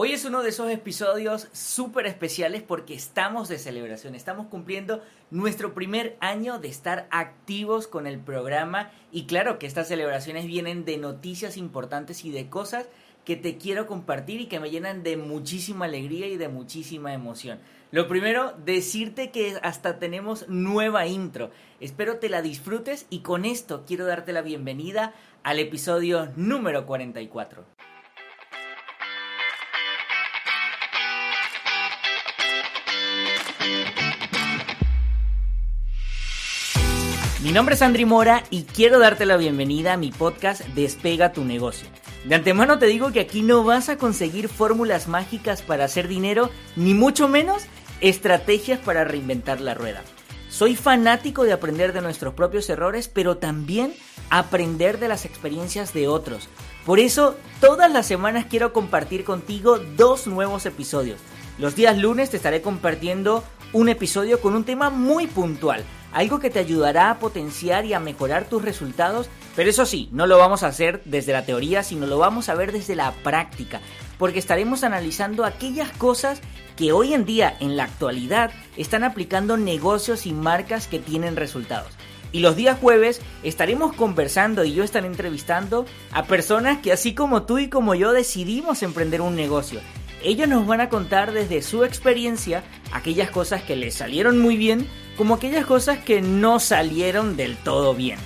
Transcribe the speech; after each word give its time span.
Hoy 0.00 0.12
es 0.12 0.24
uno 0.24 0.44
de 0.44 0.50
esos 0.50 0.70
episodios 0.70 1.48
súper 1.50 2.06
especiales 2.06 2.62
porque 2.62 2.94
estamos 2.94 3.48
de 3.48 3.58
celebración, 3.58 4.14
estamos 4.14 4.46
cumpliendo 4.46 5.02
nuestro 5.32 5.74
primer 5.74 6.16
año 6.20 6.60
de 6.60 6.68
estar 6.68 7.08
activos 7.10 7.88
con 7.88 8.06
el 8.06 8.20
programa 8.20 8.92
y 9.10 9.26
claro 9.26 9.58
que 9.58 9.66
estas 9.66 9.88
celebraciones 9.88 10.46
vienen 10.46 10.84
de 10.84 10.98
noticias 10.98 11.56
importantes 11.56 12.24
y 12.24 12.30
de 12.30 12.48
cosas 12.48 12.86
que 13.24 13.34
te 13.34 13.56
quiero 13.56 13.88
compartir 13.88 14.40
y 14.40 14.46
que 14.46 14.60
me 14.60 14.70
llenan 14.70 15.02
de 15.02 15.16
muchísima 15.16 15.86
alegría 15.86 16.28
y 16.28 16.36
de 16.36 16.46
muchísima 16.46 17.12
emoción. 17.12 17.58
Lo 17.90 18.06
primero, 18.06 18.54
decirte 18.64 19.32
que 19.32 19.58
hasta 19.64 19.98
tenemos 19.98 20.48
nueva 20.48 21.08
intro. 21.08 21.50
Espero 21.80 22.18
te 22.18 22.28
la 22.28 22.40
disfrutes 22.40 23.06
y 23.10 23.22
con 23.22 23.44
esto 23.44 23.82
quiero 23.84 24.06
darte 24.06 24.32
la 24.32 24.42
bienvenida 24.42 25.12
al 25.42 25.58
episodio 25.58 26.28
número 26.36 26.86
44. 26.86 27.77
Mi 37.48 37.54
nombre 37.54 37.76
es 37.76 37.80
Andri 37.80 38.04
Mora 38.04 38.44
y 38.50 38.64
quiero 38.64 38.98
darte 38.98 39.24
la 39.24 39.38
bienvenida 39.38 39.94
a 39.94 39.96
mi 39.96 40.10
podcast 40.10 40.60
Despega 40.74 41.32
tu 41.32 41.46
negocio. 41.46 41.88
De 42.26 42.34
antemano 42.34 42.78
te 42.78 42.84
digo 42.84 43.10
que 43.10 43.20
aquí 43.20 43.40
no 43.40 43.64
vas 43.64 43.88
a 43.88 43.96
conseguir 43.96 44.50
fórmulas 44.50 45.08
mágicas 45.08 45.62
para 45.62 45.86
hacer 45.86 46.08
dinero, 46.08 46.50
ni 46.76 46.92
mucho 46.92 47.26
menos 47.26 47.62
estrategias 48.02 48.78
para 48.80 49.04
reinventar 49.04 49.62
la 49.62 49.72
rueda. 49.72 50.02
Soy 50.50 50.76
fanático 50.76 51.44
de 51.44 51.54
aprender 51.54 51.94
de 51.94 52.02
nuestros 52.02 52.34
propios 52.34 52.68
errores, 52.68 53.08
pero 53.08 53.38
también 53.38 53.94
aprender 54.28 54.98
de 54.98 55.08
las 55.08 55.24
experiencias 55.24 55.94
de 55.94 56.06
otros. 56.06 56.50
Por 56.84 57.00
eso, 57.00 57.34
todas 57.62 57.90
las 57.90 58.04
semanas 58.04 58.44
quiero 58.50 58.74
compartir 58.74 59.24
contigo 59.24 59.78
dos 59.96 60.26
nuevos 60.26 60.66
episodios. 60.66 61.18
Los 61.56 61.74
días 61.74 61.96
lunes 61.96 62.28
te 62.28 62.36
estaré 62.36 62.60
compartiendo 62.60 63.42
un 63.72 63.88
episodio 63.88 64.40
con 64.40 64.54
un 64.54 64.64
tema 64.64 64.90
muy 64.90 65.26
puntual 65.26 65.84
algo 66.12 66.38
que 66.38 66.50
te 66.50 66.58
ayudará 66.58 67.10
a 67.10 67.18
potenciar 67.18 67.84
y 67.84 67.94
a 67.94 68.00
mejorar 68.00 68.48
tus 68.48 68.62
resultados, 68.62 69.28
pero 69.54 69.70
eso 69.70 69.86
sí, 69.86 70.08
no 70.12 70.26
lo 70.26 70.38
vamos 70.38 70.62
a 70.62 70.68
hacer 70.68 71.02
desde 71.04 71.32
la 71.32 71.44
teoría, 71.44 71.82
sino 71.82 72.06
lo 72.06 72.18
vamos 72.18 72.48
a 72.48 72.54
ver 72.54 72.72
desde 72.72 72.96
la 72.96 73.12
práctica, 73.12 73.80
porque 74.18 74.38
estaremos 74.38 74.84
analizando 74.84 75.44
aquellas 75.44 75.90
cosas 75.92 76.40
que 76.76 76.92
hoy 76.92 77.12
en 77.14 77.24
día, 77.24 77.56
en 77.60 77.76
la 77.76 77.84
actualidad, 77.84 78.50
están 78.76 79.04
aplicando 79.04 79.56
negocios 79.56 80.26
y 80.26 80.32
marcas 80.32 80.86
que 80.86 80.98
tienen 80.98 81.36
resultados. 81.36 81.92
Y 82.30 82.40
los 82.40 82.56
días 82.56 82.78
jueves 82.78 83.20
estaremos 83.42 83.94
conversando 83.94 84.62
y 84.64 84.74
yo 84.74 84.84
estaré 84.84 85.06
entrevistando 85.06 85.86
a 86.12 86.24
personas 86.24 86.78
que 86.78 86.92
así 86.92 87.14
como 87.14 87.44
tú 87.44 87.58
y 87.58 87.68
como 87.68 87.94
yo 87.94 88.12
decidimos 88.12 88.82
emprender 88.82 89.22
un 89.22 89.34
negocio. 89.34 89.80
Ellos 90.22 90.48
nos 90.48 90.66
van 90.66 90.80
a 90.80 90.88
contar 90.88 91.32
desde 91.32 91.62
su 91.62 91.84
experiencia 91.84 92.64
aquellas 92.92 93.30
cosas 93.30 93.62
que 93.62 93.76
les 93.76 93.94
salieron 93.94 94.38
muy 94.38 94.56
bien 94.56 94.86
como 95.16 95.34
aquellas 95.34 95.66
cosas 95.66 95.98
que 95.98 96.20
no 96.20 96.60
salieron 96.60 97.36
del 97.36 97.56
todo 97.56 97.94
bien. 97.94 98.18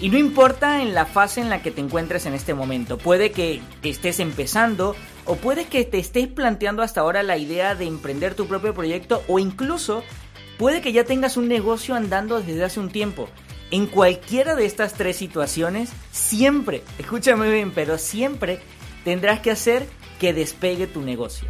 Y 0.00 0.10
no 0.10 0.18
importa 0.18 0.80
en 0.80 0.94
la 0.94 1.06
fase 1.06 1.40
en 1.40 1.50
la 1.50 1.60
que 1.60 1.70
te 1.70 1.80
encuentres 1.80 2.24
en 2.26 2.34
este 2.34 2.54
momento, 2.54 2.98
puede 2.98 3.32
que 3.32 3.60
estés 3.82 4.20
empezando 4.20 4.94
o 5.24 5.36
puede 5.36 5.66
que 5.66 5.84
te 5.84 5.98
estés 5.98 6.28
planteando 6.28 6.82
hasta 6.82 7.00
ahora 7.00 7.22
la 7.22 7.36
idea 7.36 7.74
de 7.74 7.86
emprender 7.86 8.34
tu 8.34 8.46
propio 8.46 8.74
proyecto 8.74 9.22
o 9.26 9.38
incluso 9.38 10.04
puede 10.56 10.80
que 10.80 10.92
ya 10.92 11.04
tengas 11.04 11.36
un 11.36 11.48
negocio 11.48 11.94
andando 11.94 12.40
desde 12.40 12.64
hace 12.64 12.80
un 12.80 12.90
tiempo. 12.90 13.28
En 13.70 13.86
cualquiera 13.86 14.54
de 14.54 14.64
estas 14.64 14.94
tres 14.94 15.16
situaciones, 15.16 15.90
siempre, 16.10 16.82
escúchame 16.98 17.50
bien, 17.50 17.72
pero 17.72 17.98
siempre 17.98 18.60
tendrás 19.04 19.40
que 19.40 19.50
hacer 19.50 19.86
que 20.18 20.32
despegue 20.32 20.86
tu 20.86 21.02
negocio. 21.02 21.48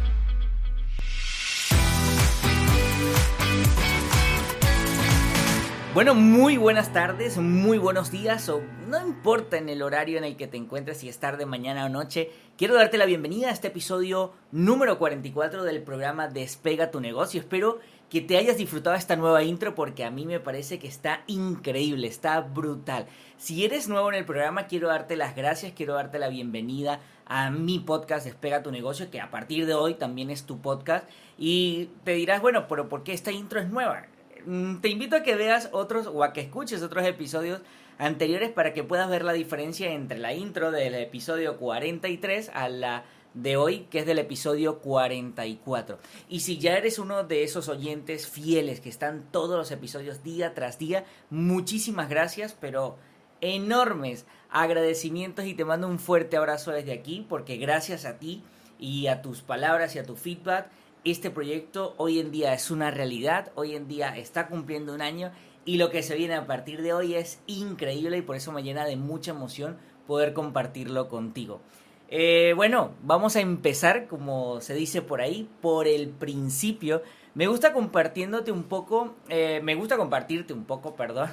Bueno, 5.95 6.13
muy 6.13 6.55
buenas 6.55 6.93
tardes, 6.93 7.37
muy 7.39 7.79
buenos 7.79 8.11
días 8.11 8.47
o 8.47 8.61
no 8.87 9.05
importa 9.05 9.57
en 9.57 9.69
el 9.69 9.81
horario 9.81 10.19
en 10.19 10.23
el 10.23 10.37
que 10.37 10.47
te 10.47 10.55
encuentres, 10.55 10.99
si 10.99 11.09
es 11.09 11.19
tarde, 11.19 11.47
mañana 11.47 11.85
o 11.85 11.89
noche, 11.89 12.29
quiero 12.57 12.75
darte 12.75 12.99
la 12.99 13.05
bienvenida 13.05 13.49
a 13.49 13.51
este 13.51 13.69
episodio 13.69 14.33
número 14.51 14.99
44 14.99 15.63
del 15.63 15.81
programa 15.81 16.27
Despega 16.27 16.91
tu 16.91 17.01
negocio. 17.01 17.41
Espero 17.41 17.79
que 18.09 18.21
te 18.21 18.37
hayas 18.37 18.57
disfrutado 18.57 18.95
esta 18.95 19.15
nueva 19.15 19.43
intro 19.43 19.75
porque 19.75 20.05
a 20.05 20.11
mí 20.11 20.25
me 20.25 20.39
parece 20.39 20.79
que 20.79 20.87
está 20.87 21.23
increíble, 21.27 22.07
está 22.07 22.39
brutal. 22.41 23.07
Si 23.37 23.65
eres 23.65 23.87
nuevo 23.87 24.09
en 24.09 24.15
el 24.15 24.25
programa, 24.25 24.67
quiero 24.67 24.87
darte 24.87 25.15
las 25.15 25.35
gracias, 25.35 25.73
quiero 25.73 25.95
darte 25.95 26.19
la 26.19 26.29
bienvenida 26.29 26.99
a 27.29 27.51
mi 27.51 27.79
podcast 27.79 28.25
Despega 28.25 28.63
tu 28.63 28.71
negocio, 28.71 29.09
que 29.09 29.21
a 29.21 29.31
partir 29.31 29.65
de 29.65 29.75
hoy 29.75 29.93
también 29.93 30.29
es 30.29 30.43
tu 30.43 30.59
podcast. 30.59 31.07
Y 31.37 31.89
te 32.03 32.13
dirás, 32.13 32.41
bueno, 32.41 32.67
pero 32.67 32.89
¿por 32.89 33.03
qué 33.03 33.13
esta 33.13 33.31
intro 33.31 33.61
es 33.61 33.69
nueva? 33.69 34.07
Mm, 34.45 34.77
te 34.77 34.89
invito 34.89 35.15
a 35.15 35.23
que 35.23 35.35
veas 35.35 35.69
otros 35.71 36.07
o 36.07 36.23
a 36.23 36.33
que 36.33 36.41
escuches 36.41 36.81
otros 36.81 37.05
episodios 37.05 37.61
anteriores 37.99 38.49
para 38.49 38.73
que 38.73 38.83
puedas 38.83 39.09
ver 39.09 39.23
la 39.23 39.33
diferencia 39.33 39.91
entre 39.91 40.17
la 40.17 40.33
intro 40.33 40.71
del 40.71 40.95
episodio 40.95 41.57
43 41.57 42.49
a 42.53 42.67
la 42.67 43.05
de 43.35 43.57
hoy, 43.57 43.87
que 43.91 43.99
es 43.99 44.05
del 44.07 44.17
episodio 44.17 44.79
44. 44.79 45.99
Y 46.29 46.39
si 46.39 46.57
ya 46.57 46.77
eres 46.77 46.97
uno 46.97 47.23
de 47.23 47.43
esos 47.43 47.69
oyentes 47.69 48.27
fieles 48.27 48.79
que 48.79 48.89
están 48.89 49.25
todos 49.31 49.55
los 49.55 49.69
episodios 49.69 50.23
día 50.23 50.55
tras 50.55 50.79
día, 50.79 51.05
muchísimas 51.29 52.09
gracias, 52.09 52.57
pero 52.59 52.97
enormes 53.41 54.25
agradecimientos 54.49 55.45
y 55.45 55.53
te 55.53 55.65
mando 55.65 55.87
un 55.87 55.99
fuerte 55.99 56.37
abrazo 56.37 56.71
desde 56.71 56.93
aquí, 56.93 57.25
porque 57.27 57.57
gracias 57.57 58.05
a 58.05 58.17
ti 58.17 58.43
y 58.79 59.07
a 59.07 59.21
tus 59.21 59.41
palabras 59.41 59.95
y 59.95 59.99
a 59.99 60.03
tu 60.03 60.15
feedback, 60.15 60.67
este 61.03 61.29
proyecto 61.29 61.93
hoy 61.97 62.19
en 62.19 62.31
día 62.31 62.53
es 62.53 62.71
una 62.71 62.91
realidad, 62.91 63.51
hoy 63.55 63.75
en 63.75 63.87
día 63.87 64.17
está 64.17 64.47
cumpliendo 64.47 64.93
un 64.93 65.01
año 65.01 65.31
y 65.65 65.77
lo 65.77 65.89
que 65.89 66.03
se 66.03 66.15
viene 66.15 66.35
a 66.35 66.47
partir 66.47 66.81
de 66.81 66.93
hoy 66.93 67.15
es 67.15 67.39
increíble 67.47 68.17
y 68.17 68.21
por 68.21 68.35
eso 68.35 68.51
me 68.51 68.63
llena 68.63 68.85
de 68.85 68.95
mucha 68.95 69.31
emoción 69.31 69.77
poder 70.07 70.33
compartirlo 70.33 71.07
contigo. 71.07 71.61
Eh, 72.09 72.53
bueno, 72.55 72.91
vamos 73.03 73.35
a 73.35 73.41
empezar, 73.41 74.07
como 74.07 74.61
se 74.61 74.73
dice 74.73 75.03
por 75.03 75.21
ahí, 75.21 75.47
por 75.61 75.87
el 75.87 76.09
principio. 76.09 77.03
Me 77.35 77.45
gusta 77.45 77.71
compartiéndote 77.71 78.51
un 78.51 78.63
poco, 78.63 79.15
eh, 79.29 79.61
me 79.63 79.75
gusta 79.75 79.95
compartirte 79.95 80.53
un 80.53 80.65
poco, 80.65 80.95
perdón, 80.97 81.29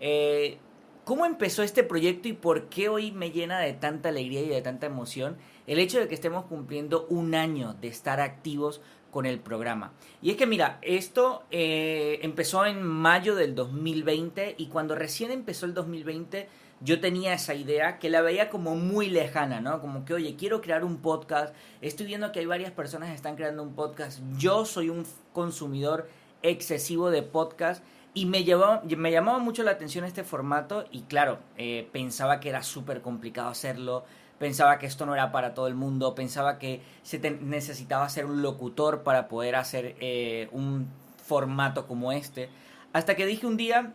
eh, 0.00 0.58
cómo 1.04 1.26
empezó 1.26 1.62
este 1.62 1.82
proyecto 1.82 2.28
y 2.28 2.32
por 2.32 2.68
qué 2.68 2.88
hoy 2.88 3.12
me 3.12 3.30
llena 3.30 3.58
de 3.58 3.72
tanta 3.72 4.10
alegría 4.10 4.42
y 4.42 4.48
de 4.48 4.62
tanta 4.62 4.86
emoción 4.86 5.36
el 5.66 5.78
hecho 5.78 6.00
de 6.00 6.08
que 6.08 6.14
estemos 6.14 6.44
cumpliendo 6.46 7.06
un 7.08 7.34
año 7.34 7.74
de 7.80 7.88
estar 7.88 8.20
activos 8.20 8.80
con 9.10 9.26
el 9.26 9.40
programa. 9.40 9.92
Y 10.22 10.30
es 10.30 10.36
que 10.36 10.46
mira, 10.46 10.78
esto 10.82 11.44
eh, 11.50 12.20
empezó 12.22 12.64
en 12.64 12.82
mayo 12.82 13.34
del 13.34 13.54
2020 13.54 14.54
y 14.58 14.66
cuando 14.66 14.94
recién 14.94 15.30
empezó 15.30 15.66
el 15.66 15.74
2020 15.74 16.48
yo 16.82 17.00
tenía 17.00 17.34
esa 17.34 17.54
idea 17.54 17.98
que 17.98 18.08
la 18.08 18.22
veía 18.22 18.48
como 18.48 18.74
muy 18.74 19.10
lejana, 19.10 19.60
¿no? 19.60 19.80
Como 19.80 20.04
que, 20.04 20.14
oye, 20.14 20.36
quiero 20.36 20.62
crear 20.62 20.82
un 20.82 20.98
podcast, 20.98 21.54
estoy 21.82 22.06
viendo 22.06 22.32
que 22.32 22.40
hay 22.40 22.46
varias 22.46 22.72
personas 22.72 23.10
que 23.10 23.14
están 23.14 23.36
creando 23.36 23.62
un 23.62 23.74
podcast, 23.74 24.20
yo 24.38 24.64
soy 24.64 24.88
un 24.88 25.04
consumidor 25.32 26.08
excesivo 26.42 27.10
de 27.10 27.22
podcast 27.22 27.84
y 28.12 28.26
me, 28.26 28.44
llevó, 28.44 28.80
me 28.96 29.12
llamaba 29.12 29.38
mucho 29.38 29.62
la 29.62 29.70
atención 29.72 30.04
este 30.04 30.24
formato 30.24 30.84
y 30.90 31.02
claro, 31.02 31.38
eh, 31.56 31.88
pensaba 31.92 32.40
que 32.40 32.48
era 32.48 32.62
súper 32.62 33.02
complicado 33.02 33.48
hacerlo, 33.48 34.04
pensaba 34.38 34.78
que 34.78 34.86
esto 34.86 35.06
no 35.06 35.14
era 35.14 35.30
para 35.30 35.54
todo 35.54 35.68
el 35.68 35.74
mundo, 35.74 36.14
pensaba 36.14 36.58
que 36.58 36.82
se 37.02 37.18
necesitaba 37.18 38.08
ser 38.08 38.26
un 38.26 38.42
locutor 38.42 39.02
para 39.02 39.28
poder 39.28 39.54
hacer 39.54 39.96
eh, 40.00 40.48
un 40.52 40.88
formato 41.24 41.86
como 41.86 42.10
este. 42.10 42.48
Hasta 42.92 43.14
que 43.14 43.26
dije 43.26 43.46
un 43.46 43.56
día, 43.56 43.94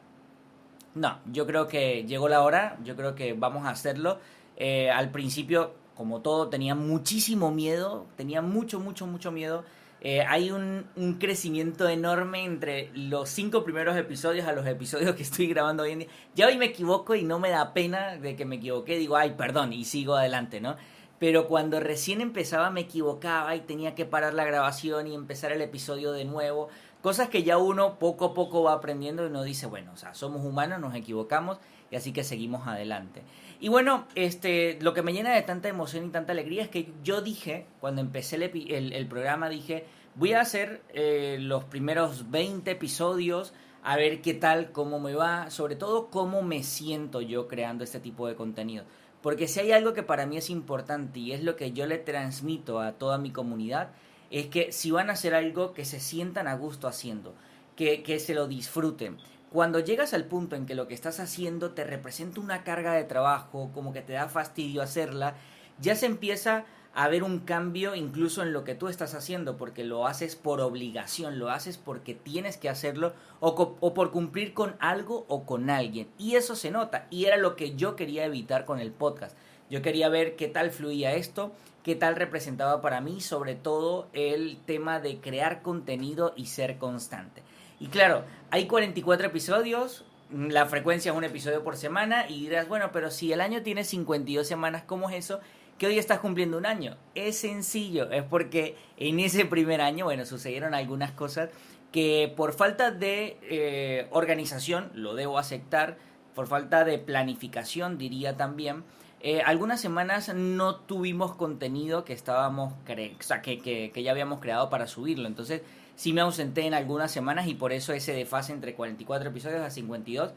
no, 0.94 1.20
yo 1.26 1.46
creo 1.46 1.68
que 1.68 2.06
llegó 2.06 2.30
la 2.30 2.42
hora, 2.42 2.78
yo 2.84 2.96
creo 2.96 3.16
que 3.16 3.34
vamos 3.34 3.66
a 3.66 3.72
hacerlo. 3.72 4.20
Eh, 4.56 4.90
al 4.90 5.12
principio, 5.12 5.74
como 5.96 6.22
todo, 6.22 6.48
tenía 6.48 6.76
muchísimo 6.76 7.52
miedo, 7.52 8.06
tenía 8.16 8.42
mucho, 8.42 8.80
mucho, 8.80 9.08
mucho 9.08 9.32
miedo 9.34 9.66
eh, 10.08 10.22
hay 10.22 10.52
un, 10.52 10.86
un, 10.98 11.16
crecimiento 11.16 11.90
enorme 11.90 12.46
entre 12.46 12.92
los 12.94 13.28
cinco 13.28 13.64
primeros 13.64 13.98
episodios 13.98 14.48
a 14.48 14.52
los 14.54 14.68
episodios 14.68 15.16
que 15.16 15.24
estoy 15.24 15.48
grabando 15.48 15.82
hoy 15.82 15.94
en 15.94 16.00
día. 16.00 16.08
Ya 16.36 16.46
hoy 16.46 16.58
me 16.60 16.66
equivoco 16.66 17.16
y 17.16 17.24
no 17.24 17.40
me 17.40 17.50
da 17.50 17.74
pena 17.74 18.16
de 18.16 18.36
que 18.36 18.46
me 18.46 18.58
equivoqué, 18.58 18.98
digo, 18.98 19.18
ay, 19.18 19.34
perdón, 19.36 19.74
y 19.74 19.84
sigo 19.84 20.16
adelante, 20.16 20.62
¿no? 20.62 20.76
Pero 21.18 21.48
cuando 21.48 21.80
recién 21.80 22.22
empezaba 22.22 22.70
me 22.70 22.82
equivocaba 22.82 23.56
y 23.56 23.62
tenía 23.62 23.96
que 23.96 24.06
parar 24.06 24.36
la 24.36 24.46
grabación 24.46 25.08
y 25.08 25.16
empezar 25.16 25.52
el 25.52 25.62
episodio 25.64 26.12
de 26.12 26.24
nuevo. 26.26 26.70
Cosas 27.02 27.30
que 27.30 27.42
ya 27.42 27.58
uno 27.58 27.98
poco 27.98 28.26
a 28.26 28.34
poco 28.36 28.62
va 28.62 28.74
aprendiendo 28.74 29.24
y 29.24 29.30
uno 29.30 29.42
dice, 29.42 29.66
bueno, 29.66 29.92
o 29.92 29.98
sea, 29.98 30.14
somos 30.14 30.46
humanos, 30.46 30.80
nos 30.80 30.94
equivocamos 30.94 31.58
y 31.90 31.96
así 31.96 32.14
que 32.14 32.24
seguimos 32.24 32.68
adelante. 32.68 33.24
Y 33.60 33.70
bueno, 33.70 34.06
este, 34.16 34.78
lo 34.82 34.94
que 34.94 35.02
me 35.02 35.14
llena 35.14 35.34
de 35.34 35.42
tanta 35.42 35.70
emoción 35.70 36.06
y 36.06 36.10
tanta 36.10 36.34
alegría 36.34 36.62
es 36.64 36.70
que 36.70 36.92
yo 37.04 37.22
dije, 37.22 37.66
cuando 37.80 38.02
empecé 38.02 38.36
el, 38.36 38.94
el, 38.94 39.08
programa, 39.08 39.50
dije, 39.50 39.86
voy 40.16 40.34
a 40.34 40.42
hacer 40.42 40.82
eh, 40.94 41.38
los 41.40 41.66
primeros 41.66 42.32
20 42.32 42.72
episodios, 42.72 43.54
a 43.84 43.98
ver 43.98 44.22
qué 44.22 44.34
tal, 44.34 44.72
cómo 44.72 45.00
me 45.00 45.14
va, 45.14 45.52
sobre 45.52 45.76
todo 45.76 46.10
cómo 46.10 46.42
me 46.42 46.64
siento 46.64 47.22
yo 47.22 47.48
creando 47.48 47.84
este 47.84 48.00
tipo 48.00 48.28
de 48.28 48.36
contenido. 48.36 48.86
Porque 49.22 49.48
si 49.48 49.60
hay 49.60 49.72
algo 49.72 49.94
que 49.94 50.04
para 50.04 50.26
mí 50.26 50.38
es 50.38 50.50
importante 50.50 51.20
y 51.20 51.32
es 51.32 51.44
lo 51.44 51.56
que 51.56 51.72
yo 51.72 51.86
le 51.86 51.98
transmito 51.98 52.80
a 52.80 52.94
toda 52.94 53.18
mi 53.18 53.32
comunidad, 53.32 53.90
es 54.32 54.48
que 54.48 54.72
si 54.72 54.92
van 54.92 55.10
a 55.10 55.14
hacer 55.14 55.34
algo, 55.36 55.74
que 55.74 55.86
se 55.86 56.00
sientan 56.00 56.48
a 56.48 56.56
gusto 56.56 56.88
haciendo, 56.88 57.36
que, 57.76 58.04
que 58.04 58.20
se 58.20 58.34
lo 58.34 58.48
disfruten. 58.48 59.18
Cuando 59.52 59.80
llegas 59.80 60.14
al 60.14 60.26
punto 60.26 60.56
en 60.56 60.66
que 60.66 60.76
lo 60.76 60.88
que 60.88 60.94
estás 60.94 61.20
haciendo 61.20 61.72
te 61.72 61.84
representa 61.84 62.42
una 62.42 62.64
carga 62.64 62.94
de 62.94 63.04
trabajo, 63.04 63.72
como 63.74 63.94
que 63.94 64.02
te 64.02 64.14
da 64.14 64.28
fastidio 64.28 64.82
hacerla, 64.82 65.36
ya 65.80 65.96
se 65.96 66.06
empieza 66.06 66.66
a 66.96 67.10
ver 67.10 67.24
un 67.24 67.40
cambio 67.40 67.94
incluso 67.94 68.42
en 68.42 68.54
lo 68.54 68.64
que 68.64 68.74
tú 68.74 68.88
estás 68.88 69.14
haciendo, 69.16 69.58
porque 69.58 69.84
lo 69.84 70.08
haces 70.08 70.38
por 70.38 70.62
obligación, 70.62 71.40
lo 71.40 71.50
haces 71.50 71.78
porque 71.78 72.16
tienes 72.16 72.56
que 72.56 72.70
hacerlo 72.70 73.14
o, 73.42 73.94
por 73.94 74.12
cumplir 74.12 74.54
con 74.54 74.76
algo 74.80 75.26
o 75.28 75.46
con 75.46 75.70
alguien. 75.70 76.08
Y 76.18 76.36
eso 76.36 76.56
se 76.56 76.72
nota, 76.72 77.08
y 77.10 77.26
era 77.26 77.36
lo 77.36 77.58
que 77.58 77.76
yo 77.76 77.98
quería 77.98 78.24
evitar 78.24 78.64
con 78.64 78.80
el 78.80 78.92
podcast. 78.92 79.38
Yo 79.70 79.82
quería 79.82 80.08
ver 80.08 80.38
qué 80.38 80.48
tal 80.48 80.72
fluía 80.72 81.16
esto, 81.16 81.52
qué 81.84 81.96
tal 81.96 82.16
representaba 82.16 82.82
para 82.82 83.02
mí, 83.02 83.20
sobre 83.20 83.56
todo 83.56 84.08
el 84.14 84.58
tema 84.66 85.02
de 85.02 85.18
crear 85.18 85.62
contenido 85.62 86.34
y 86.38 86.46
ser 86.46 86.78
constante. 86.78 87.44
Y 87.78 87.88
claro, 87.88 88.24
hay 88.52 88.68
44 88.68 89.28
episodios, 89.28 90.06
la 90.32 90.66
frecuencia 90.66 91.12
es 91.12 91.18
un 91.18 91.26
episodio 91.26 91.62
por 91.62 91.76
semana, 91.76 92.30
y 92.30 92.40
dirás, 92.40 92.70
bueno, 92.70 92.92
pero 92.94 93.12
si 93.12 93.34
el 93.34 93.42
año 93.42 93.64
tiene 93.64 93.84
52 93.84 94.48
semanas, 94.48 94.84
¿cómo 94.88 95.10
es 95.10 95.18
eso? 95.18 95.42
Que 95.78 95.88
hoy 95.88 95.98
estás 96.00 96.20
cumpliendo 96.20 96.58
un 96.58 96.66
año. 96.66 96.98
Es 97.16 97.40
sencillo, 97.40 98.10
es 98.12 98.24
porque 98.24 98.76
en 98.98 99.20
ese 99.20 99.46
primer 99.46 99.82
año, 99.82 100.06
bueno, 100.06 100.26
sucedieron 100.26 100.74
algunas 100.74 101.12
cosas 101.12 101.50
que 101.92 102.34
por 102.36 102.54
falta 102.54 102.92
de 102.92 103.38
eh, 103.44 104.08
organización, 104.12 104.92
lo 104.94 105.16
debo 105.16 105.38
aceptar, 105.38 105.98
por 106.34 106.48
falta 106.48 106.84
de 106.84 107.00
planificación, 107.00 107.98
diría 107.98 108.36
también, 108.36 108.84
eh, 109.22 109.42
algunas 109.42 109.80
semanas 109.80 110.34
no 110.36 110.76
tuvimos 110.76 111.34
contenido 111.36 112.04
que 112.04 112.14
estábamos, 112.14 112.74
que, 112.86 113.16
que, 113.42 113.92
que 113.92 114.04
ya 114.04 114.12
habíamos 114.12 114.40
creado 114.40 114.70
para 114.70 114.88
subirlo. 114.88 115.28
Entonces, 115.28 115.62
sí 115.96 116.14
me 116.14 116.22
ausenté 116.22 116.66
en 116.68 116.74
algunas 116.74 117.12
semanas 117.12 117.48
y 117.48 117.56
por 117.56 117.72
eso 117.72 117.94
ese 117.94 118.14
desfase 118.14 118.54
entre 118.54 118.76
44 118.76 119.30
episodios 119.30 119.62
a 119.62 119.70
52 119.70 120.34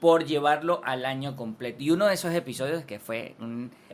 por 0.00 0.24
llevarlo 0.24 0.80
al 0.84 1.04
año 1.04 1.36
completo. 1.36 1.82
Y 1.82 1.90
uno 1.90 2.06
de 2.06 2.14
esos 2.14 2.34
episodios 2.34 2.84
que 2.84 2.98
fue, 2.98 3.36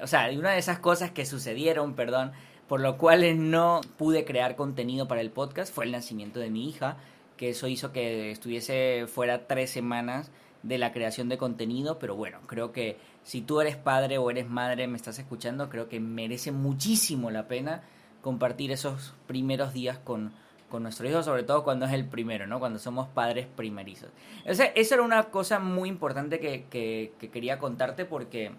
o 0.01 0.07
sea, 0.07 0.31
una 0.31 0.53
de 0.53 0.59
esas 0.59 0.79
cosas 0.79 1.11
que 1.11 1.27
sucedieron, 1.27 1.95
perdón, 1.95 2.33
por 2.69 2.81
lo 2.81 2.97
cual 2.97 3.51
no 3.51 3.81
pude 3.97 4.25
crear 4.25 4.57
contenido 4.57 5.09
para 5.09 5.21
el 5.21 5.31
podcast 5.31 5.75
fue 5.75 5.85
el 5.85 5.93
nacimiento 5.93 6.41
de 6.41 6.51
mi 6.51 6.69
hija, 6.69 6.97
que 7.37 7.51
eso 7.51 7.69
hizo 7.69 7.93
que 7.93 8.31
estuviese 8.31 9.07
fuera 9.09 9.47
tres 9.47 9.71
semanas 9.71 10.31
de 10.63 10.79
la 10.79 10.93
creación 10.93 11.29
de 11.29 11.39
contenido, 11.39 11.99
pero 11.99 12.17
bueno, 12.17 12.39
creo 12.47 12.73
que 12.73 12.99
si 13.23 13.41
tú 13.41 13.61
eres 13.61 13.77
padre 13.77 14.19
o 14.19 14.31
eres 14.31 14.49
madre, 14.49 14.87
me 14.87 14.97
estás 14.97 15.19
escuchando, 15.19 15.69
creo 15.69 15.89
que 15.89 16.01
merece 16.01 16.51
muchísimo 16.51 17.31
la 17.31 17.47
pena 17.47 17.83
compartir 18.21 18.73
esos 18.73 19.15
primeros 19.27 19.73
días 19.73 19.99
con, 19.99 20.33
con 20.69 20.83
nuestro 20.83 21.09
hijo, 21.09 21.23
sobre 21.23 21.43
todo 21.43 21.65
cuando 21.65 21.87
es 21.87 21.93
el 21.93 22.07
primero, 22.07 22.47
¿no? 22.47 22.59
Cuando 22.59 22.79
somos 22.79 23.09
padres 23.09 23.47
primerizos. 23.47 24.11
O 24.45 24.51
eso 24.51 24.95
era 24.95 25.03
una 25.03 25.25
cosa 25.25 25.59
muy 25.59 25.89
importante 25.89 26.41
que, 26.41 27.13
quería 27.33 27.59
contarte 27.59 28.05
porque, 28.05 28.53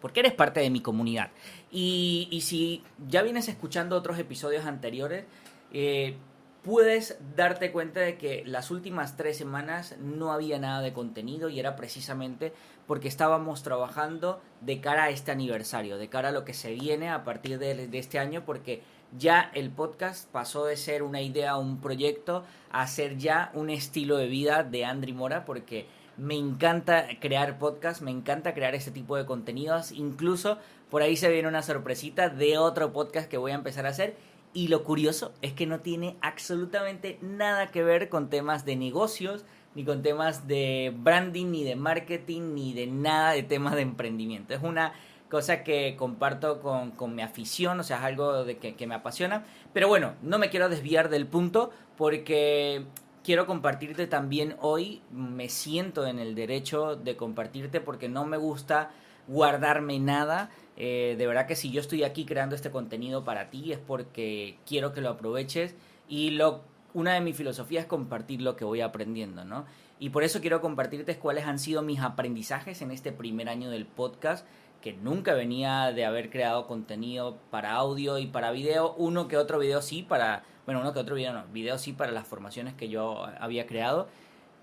porque 0.00 0.20
eres 0.20 0.34
parte 0.34 0.60
de 0.60 0.70
mi 0.70 0.80
comunidad. 0.80 1.30
Y, 1.70 2.28
y 2.30 2.42
si 2.42 2.82
ya 3.08 3.22
vienes 3.22 3.48
escuchando 3.48 3.96
otros 3.96 4.18
episodios 4.18 4.66
anteriores, 4.66 5.24
eh, 5.72 6.16
puedes 6.62 7.16
darte 7.34 7.72
cuenta 7.72 8.00
de 8.00 8.16
que 8.18 8.44
las 8.46 8.70
últimas 8.70 9.16
tres 9.16 9.36
semanas 9.36 9.96
no 9.98 10.32
había 10.32 10.58
nada 10.58 10.80
de 10.80 10.92
contenido 10.92 11.48
y 11.48 11.58
era 11.58 11.76
precisamente 11.76 12.52
porque 12.86 13.08
estábamos 13.08 13.62
trabajando 13.62 14.40
de 14.60 14.80
cara 14.80 15.04
a 15.04 15.10
este 15.10 15.32
aniversario, 15.32 15.98
de 15.98 16.08
cara 16.08 16.28
a 16.28 16.32
lo 16.32 16.44
que 16.44 16.54
se 16.54 16.72
viene 16.72 17.08
a 17.08 17.24
partir 17.24 17.58
de, 17.58 17.88
de 17.88 17.98
este 17.98 18.18
año, 18.18 18.44
porque 18.44 18.82
ya 19.18 19.50
el 19.54 19.70
podcast 19.70 20.30
pasó 20.30 20.64
de 20.64 20.76
ser 20.76 21.02
una 21.02 21.20
idea, 21.20 21.56
un 21.56 21.80
proyecto, 21.80 22.44
a 22.70 22.86
ser 22.86 23.18
ya 23.18 23.50
un 23.54 23.70
estilo 23.70 24.16
de 24.16 24.26
vida 24.26 24.64
de 24.64 24.84
Andri 24.84 25.12
Mora, 25.12 25.44
porque 25.44 25.86
me 26.16 26.34
encanta 26.34 27.06
crear 27.20 27.58
podcast, 27.58 28.02
me 28.02 28.10
encanta 28.10 28.54
crear 28.54 28.74
este 28.74 28.90
tipo 28.90 29.16
de 29.16 29.26
contenidos, 29.26 29.92
incluso 29.92 30.58
por 30.90 31.02
ahí 31.02 31.16
se 31.16 31.30
viene 31.30 31.48
una 31.48 31.62
sorpresita 31.62 32.28
de 32.28 32.58
otro 32.58 32.92
podcast 32.92 33.28
que 33.28 33.38
voy 33.38 33.52
a 33.52 33.56
empezar 33.56 33.86
a 33.86 33.90
hacer. 33.90 34.14
Y 34.54 34.68
lo 34.68 34.84
curioso 34.84 35.32
es 35.40 35.54
que 35.54 35.66
no 35.66 35.80
tiene 35.80 36.16
absolutamente 36.20 37.18
nada 37.22 37.68
que 37.68 37.82
ver 37.82 38.10
con 38.10 38.28
temas 38.28 38.66
de 38.66 38.76
negocios, 38.76 39.46
ni 39.74 39.84
con 39.84 40.02
temas 40.02 40.46
de 40.46 40.92
branding, 40.94 41.50
ni 41.50 41.64
de 41.64 41.76
marketing, 41.76 42.52
ni 42.52 42.74
de 42.74 42.86
nada 42.86 43.32
de 43.32 43.42
temas 43.42 43.74
de 43.74 43.80
emprendimiento. 43.80 44.52
Es 44.52 44.62
una 44.62 44.92
cosa 45.32 45.64
que 45.64 45.96
comparto 45.96 46.60
con, 46.60 46.90
con 46.90 47.14
mi 47.14 47.22
afición, 47.22 47.80
o 47.80 47.82
sea, 47.82 47.96
es 47.96 48.02
algo 48.02 48.44
de 48.44 48.58
que, 48.58 48.86
me 48.86 48.94
apasiona. 48.94 49.44
Pero 49.72 49.88
bueno, 49.88 50.12
no 50.20 50.38
me 50.38 50.50
quiero 50.50 50.68
desviar 50.68 51.08
del 51.08 51.26
punto 51.26 51.70
porque 51.96 52.84
quiero 53.24 53.46
compartirte 53.46 54.06
también 54.06 54.56
hoy, 54.60 55.00
me 55.10 55.48
siento 55.48 56.06
en 56.06 56.18
el 56.18 56.34
derecho 56.34 56.96
de 56.96 57.16
compartirte 57.16 57.80
porque 57.80 58.10
no 58.10 58.26
me 58.26 58.36
gusta 58.36 58.90
guardarme 59.26 59.98
nada. 60.00 60.50
Eh, 60.76 61.14
de 61.16 61.26
verdad 61.26 61.46
que 61.46 61.56
si 61.56 61.70
yo 61.70 61.80
estoy 61.80 62.04
aquí 62.04 62.26
creando 62.26 62.54
este 62.54 62.70
contenido 62.70 63.24
para 63.24 63.48
ti 63.48 63.72
es 63.72 63.78
porque 63.78 64.58
quiero 64.66 64.92
que 64.92 65.00
lo 65.00 65.08
aproveches 65.08 65.74
y 66.10 66.32
lo, 66.32 66.60
una 66.92 67.14
de 67.14 67.22
mis 67.22 67.38
filosofías 67.38 67.84
es 67.84 67.88
compartir 67.88 68.42
lo 68.42 68.54
que 68.54 68.66
voy 68.66 68.82
aprendiendo, 68.82 69.46
¿no? 69.46 69.64
Y 69.98 70.10
por 70.10 70.24
eso 70.24 70.42
quiero 70.42 70.60
compartirte 70.60 71.16
cuáles 71.16 71.46
han 71.46 71.58
sido 71.58 71.80
mis 71.80 72.00
aprendizajes 72.00 72.82
en 72.82 72.90
este 72.90 73.12
primer 73.12 73.48
año 73.48 73.70
del 73.70 73.86
podcast 73.86 74.46
que 74.82 74.92
nunca 74.92 75.32
venía 75.32 75.92
de 75.92 76.04
haber 76.04 76.28
creado 76.28 76.66
contenido 76.66 77.38
para 77.50 77.72
audio 77.72 78.18
y 78.18 78.26
para 78.26 78.50
video, 78.50 78.94
uno 78.98 79.28
que 79.28 79.38
otro 79.38 79.58
video 79.58 79.80
sí 79.80 80.02
para, 80.02 80.42
bueno, 80.66 80.80
uno 80.80 80.92
que 80.92 80.98
otro 80.98 81.14
video 81.14 81.32
no, 81.32 81.46
video 81.46 81.78
sí 81.78 81.94
para 81.94 82.12
las 82.12 82.26
formaciones 82.26 82.74
que 82.74 82.90
yo 82.90 83.24
había 83.40 83.66
creado, 83.66 84.08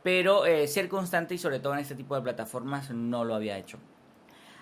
pero 0.04 0.46
eh, 0.46 0.68
ser 0.68 0.90
constante 0.90 1.34
y 1.34 1.38
sobre 1.40 1.60
todo 1.60 1.74
en 1.74 1.80
este 1.80 1.96
tipo 1.96 2.16
de 2.16 2.22
plataformas 2.22 2.92
no 2.92 3.24
lo 3.24 3.34
había 3.34 3.58
hecho. 3.58 3.80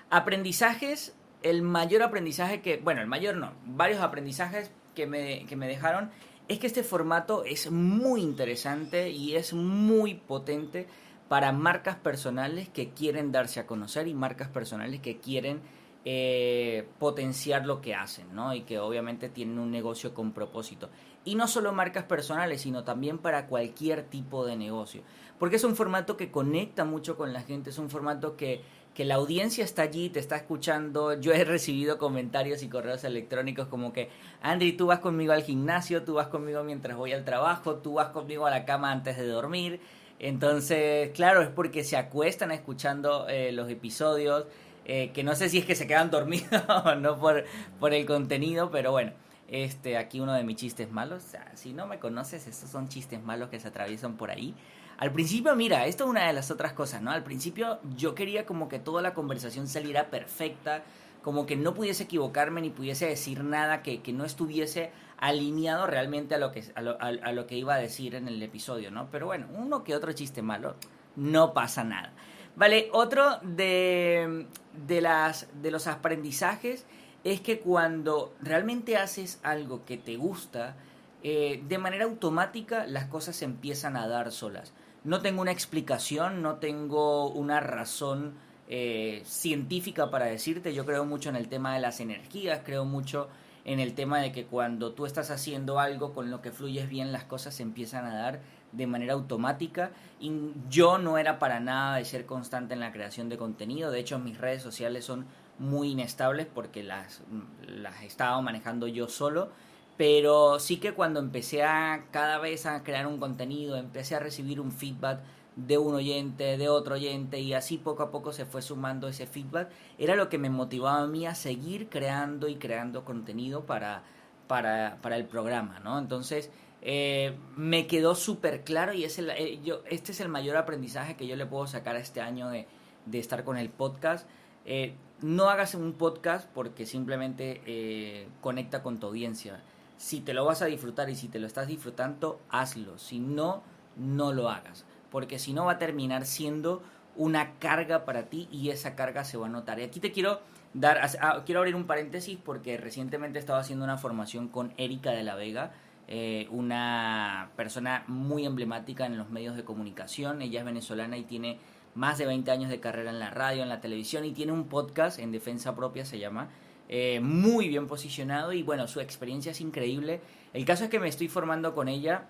Aprendizajes, 0.10 1.16
el 1.44 1.62
mayor 1.62 2.04
aprendizaje 2.04 2.62
que, 2.62 2.78
bueno, 2.78 3.02
el 3.02 3.08
mayor 3.08 3.36
no, 3.36 3.52
varios 3.66 4.00
aprendizajes 4.00 4.72
que 4.96 5.08
me, 5.08 5.46
que 5.48 5.58
me 5.58 5.68
dejaron 5.68 6.12
es 6.48 6.60
que 6.60 6.68
este 6.68 6.84
formato 6.84 7.44
es 7.44 7.70
muy 7.72 8.22
interesante 8.22 9.10
y 9.10 9.36
es 9.36 9.54
muy 9.54 10.14
potente 10.14 10.88
para 11.28 11.52
marcas 11.52 11.96
personales 11.96 12.70
que 12.70 12.90
quieren 12.90 13.32
darse 13.32 13.60
a 13.60 13.68
conocer 13.68 14.08
y 14.08 14.14
marcas 14.14 14.48
personales 14.48 15.02
que 15.02 15.18
quieren 15.18 15.62
eh, 16.06 16.88
potenciar 17.00 17.66
lo 17.66 17.82
que 17.82 17.94
hacen, 17.94 18.34
¿no? 18.34 18.54
Y 18.54 18.62
que 18.62 18.80
obviamente 18.80 19.28
tienen 19.28 19.60
un 19.60 19.72
negocio 19.72 20.14
con 20.14 20.32
propósito. 20.32 20.90
Y 21.26 21.36
no 21.36 21.50
solo 21.50 21.74
marcas 21.74 22.06
personales, 22.06 22.62
sino 22.62 22.86
también 22.86 23.18
para 23.18 23.48
cualquier 23.48 24.04
tipo 24.04 24.46
de 24.46 24.56
negocio. 24.56 25.02
Porque 25.38 25.58
es 25.58 25.66
un 25.66 25.76
formato 25.76 26.16
que 26.16 26.32
conecta 26.32 26.86
mucho 26.86 27.18
con 27.18 27.34
la 27.34 27.42
gente, 27.42 27.72
es 27.72 27.78
un 27.78 27.90
formato 27.90 28.38
que, 28.38 28.62
que 28.94 29.04
la 29.04 29.16
audiencia 29.16 29.66
está 29.66 29.82
allí, 29.82 30.10
te 30.10 30.22
está 30.22 30.38
escuchando. 30.38 31.20
Yo 31.20 31.34
he 31.34 31.44
recibido 31.44 31.98
comentarios 31.98 32.64
y 32.64 32.70
correos 32.70 33.04
electrónicos 33.04 33.68
como 33.68 33.92
que, 33.92 34.10
Andy, 34.42 34.72
tú 34.72 34.86
vas 34.86 35.00
conmigo 35.00 35.34
al 35.34 35.44
gimnasio, 35.44 36.04
tú 36.04 36.14
vas 36.14 36.28
conmigo 36.28 36.64
mientras 36.64 36.96
voy 36.96 37.12
al 37.12 37.26
trabajo, 37.26 37.76
tú 37.76 37.96
vas 37.96 38.12
conmigo 38.12 38.46
a 38.46 38.50
la 38.50 38.64
cama 38.64 38.94
antes 38.94 39.18
de 39.18 39.28
dormir. 39.28 39.82
Entonces, 40.20 41.12
claro, 41.14 41.42
es 41.42 41.50
porque 41.50 41.84
se 41.84 41.98
acuestan 41.98 42.52
escuchando 42.52 43.28
eh, 43.30 43.52
los 43.52 43.70
episodios, 43.70 44.46
eh, 44.86 45.12
que 45.14 45.24
no 45.24 45.36
sé 45.36 45.50
si 45.50 45.60
es 45.60 45.66
que 45.66 45.76
se 45.76 45.86
quedan 45.88 46.10
dormidos 46.12 46.64
o 46.86 46.96
no 46.96 47.20
por, 47.20 47.46
por 47.80 47.94
el 47.94 48.06
contenido, 48.06 48.72
pero 48.72 48.92
bueno, 48.92 49.12
este, 49.48 49.98
aquí 49.98 50.20
uno 50.20 50.34
de 50.34 50.44
mis 50.44 50.58
chistes 50.58 50.92
malos. 50.92 51.24
Si 51.56 51.74
no 51.74 51.88
me 51.88 52.00
conoces, 52.00 52.48
estos 52.48 52.70
son 52.70 52.90
chistes 52.90 53.24
malos 53.24 53.50
que 53.50 53.60
se 53.60 53.68
atraviesan 53.68 54.18
por 54.18 54.32
ahí. 54.32 54.54
Al 54.98 55.12
principio, 55.12 55.56
mira, 55.56 55.86
esto 55.86 56.06
es 56.06 56.10
una 56.10 56.26
de 56.26 56.34
las 56.34 56.50
otras 56.50 56.74
cosas, 56.74 57.04
¿no? 57.04 57.12
Al 57.12 57.24
principio 57.24 57.80
yo 57.96 58.16
quería 58.16 58.48
como 58.48 58.68
que 58.68 58.80
toda 58.80 59.04
la 59.04 59.14
conversación 59.14 59.68
saliera 59.68 60.10
perfecta, 60.10 60.84
como 61.28 61.46
que 61.46 61.58
no 61.58 61.74
pudiese 61.74 62.04
equivocarme 62.04 62.62
ni 62.62 62.70
pudiese 62.70 63.06
decir 63.06 63.44
nada 63.44 63.84
que, 63.84 64.02
que 64.02 64.14
no 64.14 64.24
estuviese 64.24 64.94
alineado 65.18 65.86
realmente 65.86 66.36
a 66.36 66.38
lo, 66.38 66.54
que, 66.54 66.64
a 66.74 66.82
lo, 66.82 66.98
a, 67.02 67.12
lo, 67.34 67.48
que 67.48 67.58
iba 67.58 67.76
a 67.76 67.80
decir 67.80 68.16
en 68.16 68.30
el 68.30 68.42
episodio, 68.42 68.92
¿no? 68.92 69.10
Pero 69.12 69.26
bueno, 69.26 69.46
uno 69.54 69.84
que 69.84 69.94
otro 69.94 70.14
chiste 70.14 70.42
malo, 70.42 70.76
no 71.18 71.54
pasa 71.54 71.84
nada. 71.84 72.14
Vale, 72.56 72.88
otro 72.94 73.40
de, 73.42 74.48
de, 74.88 75.02
las, 75.02 75.50
de 75.62 75.70
los 75.70 75.88
aprendizajes 75.88 76.86
es 77.26 77.42
que 77.42 77.60
cuando 77.60 78.34
realmente 78.42 78.96
haces 78.96 79.42
algo 79.44 79.84
que 79.84 79.98
te 79.98 80.16
gusta, 80.16 80.78
eh, 81.24 81.62
de 81.68 81.78
manera 81.78 82.06
automática 82.06 82.88
las 82.88 83.08
cosas 83.08 83.36
se 83.36 83.44
empiezan 83.44 83.98
a 83.98 84.08
dar 84.08 84.32
solas. 84.32 84.72
No 85.04 85.22
tengo 85.22 85.42
una 85.42 85.52
explicación, 85.52 86.42
no 86.42 86.56
tengo 86.60 87.28
una 87.28 87.60
razón 87.60 88.47
eh, 88.68 89.22
científica 89.26 90.10
para 90.10 90.26
decirte. 90.26 90.74
Yo 90.74 90.86
creo 90.86 91.06
mucho 91.06 91.30
en 91.30 91.36
el 91.36 91.48
tema 91.48 91.74
de 91.74 91.80
las 91.80 92.00
energías, 92.00 92.62
creo 92.66 92.86
mucho 92.86 93.30
en 93.64 93.80
el 93.80 93.94
tema 93.94 94.20
de 94.20 94.32
que 94.32 94.46
cuando 94.46 94.94
tú 94.94 95.06
estás 95.06 95.30
haciendo 95.30 95.80
algo 95.80 96.14
con 96.14 96.32
lo 96.32 96.42
que 96.42 96.52
fluyes 96.52 96.90
bien, 96.90 97.12
las 97.12 97.26
cosas 97.26 97.54
se 97.54 97.64
empiezan 97.64 98.06
a 98.06 98.16
dar 98.16 98.40
de 98.72 98.88
manera 98.88 99.14
automática. 99.14 99.92
Y 100.20 100.32
yo 100.70 100.98
no 100.98 101.18
era 101.18 101.40
para 101.40 101.60
nada 101.60 101.98
de 101.98 102.06
ser 102.06 102.26
constante 102.26 102.74
en 102.74 102.80
la 102.80 102.92
creación 102.92 103.30
de 103.30 103.38
contenido. 103.38 103.92
De 103.92 104.00
hecho, 104.00 104.20
mis 104.20 104.38
redes 104.38 104.62
sociales 104.62 105.06
son 105.06 105.26
muy 105.60 105.92
inestables 105.92 106.48
porque 106.54 106.84
las, 106.84 107.22
las 107.68 108.04
estaba 108.04 108.40
manejando 108.42 108.88
yo 108.88 109.08
solo. 109.08 109.50
Pero 109.98 110.60
sí 110.60 110.78
que 110.78 110.94
cuando 110.94 111.20
empecé 111.20 111.64
a 111.64 112.06
cada 112.12 112.38
vez 112.38 112.66
a 112.66 112.84
crear 112.84 113.08
un 113.08 113.18
contenido, 113.20 113.78
empecé 113.78 114.16
a 114.16 114.20
recibir 114.20 114.62
un 114.62 114.72
feedback 114.72 115.20
de 115.58 115.80
un 115.80 115.96
oyente, 115.96 116.56
de 116.56 116.70
otro 116.70 116.96
oyente, 116.96 117.40
y 117.40 117.54
así 117.54 117.80
poco 117.80 118.04
a 118.04 118.12
poco 118.12 118.32
se 118.32 118.46
fue 118.46 118.62
sumando 118.62 119.08
ese 119.08 119.26
feedback, 119.26 119.70
era 119.98 120.16
lo 120.16 120.30
que 120.30 120.38
me 120.38 120.52
motivaba 120.52 121.02
a 121.02 121.08
mí 121.08 121.26
a 121.26 121.34
seguir 121.34 121.90
creando 121.90 122.48
y 122.48 122.58
creando 122.58 123.04
contenido 123.04 123.66
para, 123.66 124.04
para, 124.48 125.00
para 125.02 125.18
el 125.18 125.26
programa, 125.26 125.80
¿no? 125.80 125.98
Entonces, 125.98 126.52
eh, 126.84 127.36
me 127.56 127.88
quedó 127.88 128.14
súper 128.14 128.64
claro 128.64 128.94
y 128.94 129.04
es 129.04 129.18
el, 129.18 129.32
eh, 129.32 129.60
yo, 129.64 129.82
este 129.90 130.12
es 130.12 130.20
el 130.20 130.30
mayor 130.30 130.58
aprendizaje 130.58 131.16
que 131.16 131.26
yo 131.26 131.36
le 131.36 131.48
puedo 131.48 131.66
sacar 131.66 131.96
a 131.96 132.00
este 132.00 132.22
año 132.22 132.50
de, 132.50 132.68
de 133.08 133.18
estar 133.18 133.44
con 133.44 133.58
el 133.58 133.70
podcast. 133.70 134.30
Eh, 134.64 134.94
no 135.22 135.50
hagas 135.50 135.74
un 135.74 135.94
podcast 135.94 136.48
porque 136.54 136.86
simplemente 136.86 138.30
conecta 138.42 138.84
con 138.84 139.00
tu 139.00 139.08
audiencia. 139.08 139.64
Si 139.98 140.22
te 140.22 140.36
lo 140.36 140.46
vas 140.46 140.62
a 140.62 140.66
disfrutar 140.66 141.10
y 141.10 141.16
si 141.16 141.30
te 141.30 141.40
lo 141.40 141.48
estás 141.48 141.68
disfrutando, 141.68 142.40
hazlo. 142.50 143.00
Si 143.00 143.18
no, 143.18 143.64
no 143.96 144.32
lo 144.32 144.50
hagas 144.50 144.86
porque 145.12 145.40
si 145.40 145.54
no 145.54 145.66
va 145.66 145.74
a 145.74 145.78
terminar 145.78 146.26
siendo 146.26 146.82
una 147.16 147.54
carga 147.60 148.06
para 148.06 148.30
ti 148.30 148.48
y 148.52 148.70
esa 148.70 148.96
carga 148.96 149.24
se 149.24 149.38
va 149.38 149.48
a 149.48 149.50
notar. 149.50 149.80
Y 149.80 149.84
aquí 149.84 150.00
te 150.00 150.12
quiero 150.12 150.40
dar, 150.74 151.02
ah, 151.20 151.44
quiero 151.46 151.60
abrir 151.60 151.76
un 151.76 151.86
paréntesis 151.86 152.38
porque 152.44 152.78
recientemente 152.78 153.40
estaba 153.40 153.60
haciendo 153.60 153.86
una 153.86 153.98
formación 153.98 154.48
con 154.48 154.74
Erika 154.78 155.12
de 155.12 155.24
la 155.24 155.36
Vega, 155.36 155.72
eh, 156.08 156.48
una 156.52 157.50
persona 157.56 158.04
muy 158.08 158.46
emblemática 158.46 159.06
en 159.06 159.18
los 159.18 159.30
medios 159.30 159.56
de 159.56 159.64
comunicación. 159.64 160.42
Ella 160.42 160.60
es 160.60 160.66
venezolana 160.66 161.18
y 161.18 161.24
tiene 161.24 161.60
más 161.96 162.20
de 162.20 162.28
20 162.28 162.52
años 162.52 162.70
de 162.70 162.80
carrera 162.80 163.10
en 163.10 163.20
la 163.20 163.32
radio, 163.32 163.64
en 163.64 163.70
la 163.70 163.82
televisión 163.82 164.24
y 164.24 164.32
tiene 164.32 164.52
un 164.52 164.68
podcast 164.68 165.20
en 165.20 165.32
defensa 165.32 165.76
propia, 165.76 166.06
se 166.06 166.20
llama. 166.20 166.50
Eh, 166.90 167.20
muy 167.20 167.68
bien 167.68 167.88
posicionado 167.88 168.54
y 168.54 168.64
bueno, 168.64 168.88
su 168.88 169.02
experiencia 169.02 169.52
es 169.52 169.60
increíble. 169.60 170.22
El 170.54 170.64
caso 170.64 170.86
es 170.86 170.90
que 170.90 171.00
me 171.00 171.10
estoy 171.10 171.28
formando 171.28 171.74
con 171.74 171.90
ella 171.90 172.26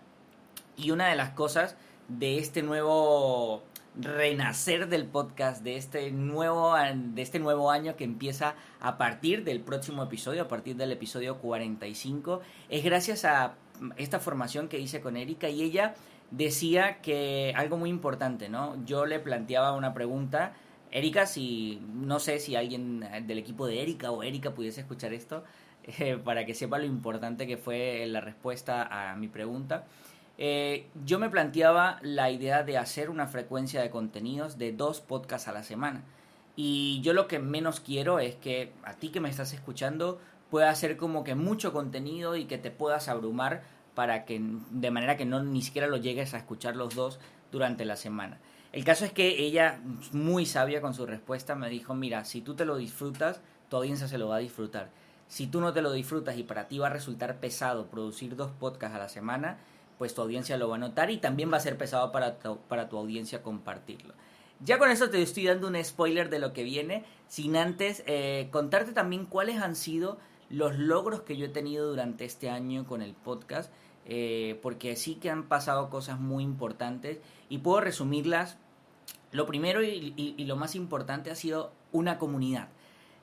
y 0.78 0.92
una 0.92 1.10
de 1.10 1.16
las 1.16 1.32
cosas 1.32 1.76
de 2.08 2.40
este 2.40 2.64
nuevo 2.64 3.64
renacer 4.00 4.88
del 4.90 5.06
podcast, 5.06 5.64
de 5.64 5.78
este 5.78 6.12
nuevo, 6.12 6.76
de 6.76 7.22
este 7.22 7.40
nuevo 7.40 7.72
año 7.72 7.96
que 7.96 8.04
empieza 8.04 8.56
a 8.80 8.98
partir 8.98 9.44
del 9.44 9.62
próximo 9.62 10.04
episodio, 10.04 10.44
a 10.44 10.48
partir 10.48 10.76
del 10.76 10.92
episodio 10.92 11.38
45, 11.38 12.42
es 12.70 12.84
gracias 12.84 13.26
a 13.26 13.56
esta 13.98 14.20
formación 14.20 14.68
que 14.68 14.80
hice 14.80 15.02
con 15.02 15.18
Erika 15.18 15.50
y 15.50 15.64
ella 15.64 15.96
decía 16.32 17.02
que 17.02 17.54
algo 17.56 17.78
muy 17.78 17.90
importante, 17.90 18.50
¿no? 18.50 18.84
Yo 18.86 19.06
le 19.06 19.20
planteaba 19.20 19.74
una 19.74 19.94
pregunta, 19.94 20.54
Erika, 20.92 21.26
si 21.26 21.82
no 21.94 22.20
sé 22.20 22.40
si 22.40 22.56
alguien 22.56 23.08
del 23.26 23.38
equipo 23.38 23.66
de 23.68 23.82
Erika 23.82 24.12
o 24.12 24.24
Erika 24.24 24.54
pudiese 24.54 24.82
escuchar 24.82 25.14
esto, 25.14 25.44
eh, 26.00 26.18
para 26.24 26.46
que 26.46 26.54
sepa 26.54 26.78
lo 26.78 26.86
importante 26.86 27.48
que 27.48 27.58
fue 27.58 28.06
la 28.08 28.22
respuesta 28.22 29.12
a 29.12 29.16
mi 29.16 29.28
pregunta. 29.28 29.86
Eh, 30.38 30.88
yo 31.06 31.20
me 31.20 31.30
planteaba 31.30 32.00
la 32.02 32.30
idea 32.30 32.64
de 32.64 32.78
hacer 32.78 33.10
una 33.10 33.28
frecuencia 33.28 33.82
de 33.82 33.90
contenidos 33.90 34.58
de 34.58 34.72
dos 34.72 35.02
podcasts 35.02 35.48
a 35.48 35.54
la 35.54 35.64
semana. 35.64 36.04
Y 36.56 37.02
yo 37.02 37.14
lo 37.14 37.28
que 37.28 37.40
menos 37.40 37.80
quiero 37.80 38.20
es 38.20 38.36
que 38.36 38.72
a 38.84 38.94
ti 38.94 39.10
que 39.10 39.20
me 39.20 39.30
estás 39.30 39.54
escuchando 39.54 40.20
pueda 40.50 40.70
hacer 40.70 40.98
como 40.98 41.24
que 41.24 41.36
mucho 41.36 41.74
contenido 41.74 42.36
y 42.36 42.46
que 42.46 42.58
te 42.58 42.72
puedas 42.72 43.10
abrumar 43.10 43.64
para 43.96 44.26
que 44.26 44.42
de 44.72 44.92
manera 44.92 45.18
que 45.18 45.26
no 45.26 45.44
ni 45.44 45.62
siquiera 45.62 45.88
lo 45.88 45.98
llegues 45.98 46.34
a 46.34 46.38
escuchar 46.38 46.76
los 46.76 46.96
dos 46.96 47.20
durante 47.52 47.86
la 47.86 47.96
semana. 47.96 48.40
El 48.72 48.84
caso 48.84 49.06
es 49.06 49.12
que 49.12 49.44
ella, 49.44 49.80
muy 50.12 50.46
sabia 50.46 50.82
con 50.82 50.94
su 50.94 51.06
respuesta, 51.06 51.56
me 51.56 51.70
dijo, 51.70 51.96
mira, 51.96 52.26
si 52.26 52.42
tú 52.42 52.54
te 52.56 52.66
lo 52.66 52.78
disfrutas, 52.78 53.42
tu 53.70 53.78
audiencia 53.78 54.08
se 54.08 54.18
lo 54.18 54.28
va 54.28 54.36
a 54.36 54.40
disfrutar. 54.40 54.90
Si 55.28 55.48
tú 55.48 55.62
no 55.62 55.74
te 55.74 55.82
lo 55.82 55.92
disfrutas 55.92 56.38
y 56.38 56.44
para 56.44 56.68
ti 56.68 56.78
va 56.78 56.88
a 56.88 56.92
resultar 56.92 57.40
pesado 57.40 57.88
producir 57.88 58.36
dos 58.36 58.52
podcasts 58.52 58.96
a 58.96 59.00
la 59.00 59.10
semana, 59.10 59.58
pues 59.98 60.14
tu 60.14 60.22
audiencia 60.22 60.58
lo 60.58 60.70
va 60.70 60.76
a 60.76 60.80
notar 60.80 61.10
y 61.12 61.18
también 61.18 61.52
va 61.52 61.58
a 61.58 61.62
ser 61.62 61.78
pesado 61.78 62.12
para 62.12 62.40
tu, 62.40 62.58
para 62.68 62.90
tu 62.90 62.98
audiencia 62.98 63.42
compartirlo. 63.42 64.14
Ya 64.60 64.80
con 64.80 64.90
eso 64.90 65.10
te 65.10 65.22
estoy 65.22 65.46
dando 65.46 65.68
un 65.68 65.84
spoiler 65.84 66.30
de 66.30 66.40
lo 66.40 66.52
que 66.52 66.64
viene, 66.64 67.04
sin 67.28 67.56
antes 67.56 68.04
eh, 68.08 68.50
contarte 68.52 68.92
también 68.92 69.26
cuáles 69.26 69.62
han 69.62 69.76
sido 69.76 70.18
los 70.50 70.78
logros 70.78 71.22
que 71.22 71.38
yo 71.38 71.46
he 71.46 71.50
tenido 71.50 71.90
durante 71.90 72.26
este 72.26 72.50
año 72.50 72.86
con 72.86 73.02
el 73.02 73.14
podcast, 73.14 73.72
eh, 74.06 74.60
porque 74.64 74.96
sí 74.96 75.16
que 75.16 75.30
han 75.30 75.44
pasado 75.44 75.90
cosas 75.90 76.20
muy 76.20 76.44
importantes 76.44 77.20
y 77.50 77.60
puedo 77.60 77.82
resumirlas. 77.82 78.58
Lo 79.32 79.46
primero 79.46 79.84
y, 79.84 80.36
lo 80.46 80.56
más 80.56 80.76
importante 80.76 81.30
ha 81.30 81.36
sido 81.36 81.74
una 81.92 82.18
comunidad. 82.18 82.70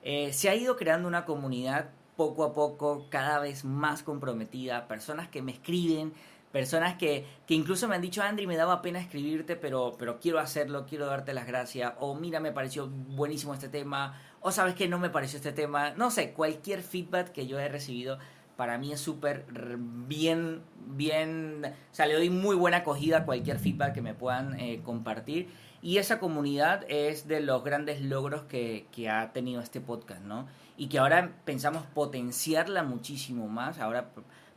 Eh, 0.02 0.32
se 0.32 0.50
ha 0.50 0.54
ido 0.54 0.76
creando 0.76 1.08
una 1.08 1.24
comunidad 1.24 1.90
poco 2.16 2.44
a 2.44 2.54
poco, 2.54 3.06
cada 3.08 3.40
vez 3.40 3.64
más 3.64 4.02
comprometida, 4.02 4.86
personas 4.86 5.28
que 5.28 5.42
me 5.42 5.52
escriben, 5.52 6.12
personas 6.54 6.94
que, 6.94 7.26
que 7.48 7.54
incluso 7.54 7.88
me 7.88 7.96
han 7.96 8.00
dicho, 8.00 8.22
Andri, 8.22 8.46
me 8.46 8.54
daba 8.54 8.80
pena 8.80 9.00
escribirte, 9.00 9.56
pero, 9.56 9.96
pero 9.98 10.20
quiero 10.20 10.38
hacerlo, 10.38 10.86
quiero 10.88 11.06
darte 11.06 11.34
las 11.34 11.48
gracias, 11.48 11.94
o 11.98 12.14
mira, 12.14 12.38
me 12.38 12.52
pareció 12.52 12.86
buenísimo 12.86 13.54
este 13.54 13.68
tema, 13.68 14.22
o 14.40 14.52
sabes 14.52 14.76
que 14.76 14.86
no 14.86 15.00
me 15.00 15.10
pareció 15.10 15.38
este 15.38 15.50
tema, 15.50 15.90
no 15.96 16.12
sé, 16.12 16.30
cualquier 16.30 16.82
feedback 16.82 17.32
que 17.32 17.48
yo 17.48 17.58
he 17.58 17.68
recibido 17.68 18.20
para 18.56 18.78
mí 18.78 18.92
es 18.92 19.00
súper 19.00 19.46
bien, 19.48 20.62
bien, 20.86 21.62
o 21.64 21.94
sea, 21.94 22.06
le 22.06 22.14
doy 22.14 22.30
muy 22.30 22.54
buena 22.54 22.76
acogida 22.76 23.18
a 23.18 23.24
cualquier 23.24 23.58
feedback 23.58 23.92
que 23.92 24.02
me 24.02 24.14
puedan 24.14 24.56
eh, 24.60 24.80
compartir. 24.84 25.48
Y 25.82 25.98
esa 25.98 26.20
comunidad 26.20 26.84
es 26.88 27.26
de 27.26 27.40
los 27.40 27.64
grandes 27.64 28.00
logros 28.00 28.44
que, 28.44 28.86
que, 28.92 29.10
ha 29.10 29.32
tenido 29.32 29.60
este 29.60 29.80
podcast, 29.80 30.22
¿no? 30.22 30.46
Y 30.76 30.86
que 30.86 30.98
ahora 30.98 31.32
pensamos 31.44 31.84
potenciarla 31.84 32.84
muchísimo 32.84 33.48
más. 33.48 33.80
Ahora 33.80 34.10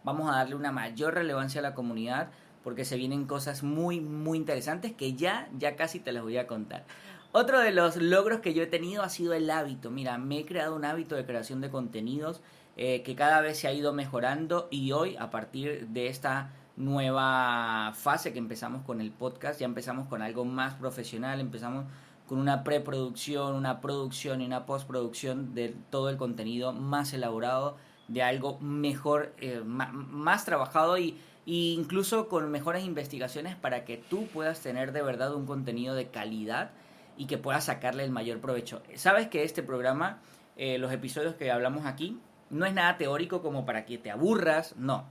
vamos 0.07 0.31
a 0.31 0.37
darle 0.37 0.55
una 0.55 0.71
mayor 0.71 1.15
relevancia 1.15 1.59
a 1.59 1.61
la 1.61 1.75
comunidad 1.75 2.29
porque 2.63 2.85
se 2.85 2.95
vienen 2.95 3.25
cosas 3.25 3.61
muy, 3.61 3.99
muy 3.99 4.37
interesantes 4.37 4.93
que 4.93 5.15
ya, 5.15 5.49
ya 5.57 5.75
casi 5.75 5.99
te 5.99 6.13
las 6.13 6.23
voy 6.23 6.37
a 6.37 6.47
contar. 6.47 6.85
Otro 7.33 7.59
de 7.59 7.73
los 7.73 7.97
logros 7.97 8.39
que 8.39 8.53
yo 8.53 8.63
he 8.63 8.67
tenido 8.67 9.03
ha 9.03 9.09
sido 9.09 9.33
el 9.33 9.51
hábito. 9.51 9.91
Mira, 9.91 10.17
me 10.17 10.39
he 10.39 10.45
creado 10.45 10.77
un 10.77 10.85
hábito 10.85 11.15
de 11.15 11.25
creación 11.25 11.59
de 11.59 11.69
contenidos 11.69 12.39
eh, 12.77 13.03
que 13.03 13.15
cada 13.15 13.41
vez 13.41 13.59
se 13.59 13.67
ha 13.67 13.73
ido 13.73 13.91
mejorando 13.91 14.69
y 14.71 14.93
hoy, 14.93 15.17
a 15.17 15.29
partir 15.29 15.87
de 15.89 16.07
esta 16.07 16.51
nueva 16.77 17.91
fase 17.93 18.31
que 18.31 18.39
empezamos 18.39 18.83
con 18.83 19.01
el 19.01 19.11
podcast, 19.11 19.59
ya 19.59 19.65
empezamos 19.65 20.07
con 20.07 20.21
algo 20.21 20.45
más 20.45 20.75
profesional, 20.75 21.41
empezamos 21.41 21.83
con 22.29 22.39
una 22.39 22.63
preproducción, 22.63 23.55
una 23.55 23.81
producción 23.81 24.39
y 24.41 24.45
una 24.45 24.65
postproducción 24.65 25.53
de 25.53 25.75
todo 25.89 26.09
el 26.09 26.15
contenido 26.15 26.71
más 26.71 27.11
elaborado 27.11 27.75
de 28.07 28.23
algo 28.23 28.59
mejor, 28.59 29.33
eh, 29.39 29.61
más, 29.65 30.45
trabajado 30.45 30.97
y, 30.97 31.19
incluso 31.45 32.27
con 32.27 32.51
mejores 32.51 32.83
investigaciones 32.83 33.55
para 33.55 33.85
que 33.85 33.97
tú 33.97 34.27
puedas 34.27 34.59
tener 34.59 34.91
de 34.91 35.01
verdad 35.01 35.33
un 35.33 35.45
contenido 35.45 35.95
de 35.95 36.07
calidad 36.07 36.71
y 37.17 37.25
que 37.25 37.37
puedas 37.37 37.65
sacarle 37.65 38.03
el 38.03 38.11
mayor 38.11 38.39
provecho. 38.39 38.81
Sabes 38.95 39.27
que 39.27 39.43
este 39.43 39.63
programa, 39.63 40.19
eh, 40.57 40.77
los 40.77 40.91
episodios 40.91 41.35
que 41.35 41.49
hablamos 41.49 41.85
aquí, 41.85 42.19
no 42.49 42.65
es 42.65 42.73
nada 42.73 42.97
teórico 42.97 43.41
como 43.41 43.65
para 43.65 43.85
que 43.85 43.97
te 43.97 44.11
aburras, 44.11 44.75
no. 44.75 45.05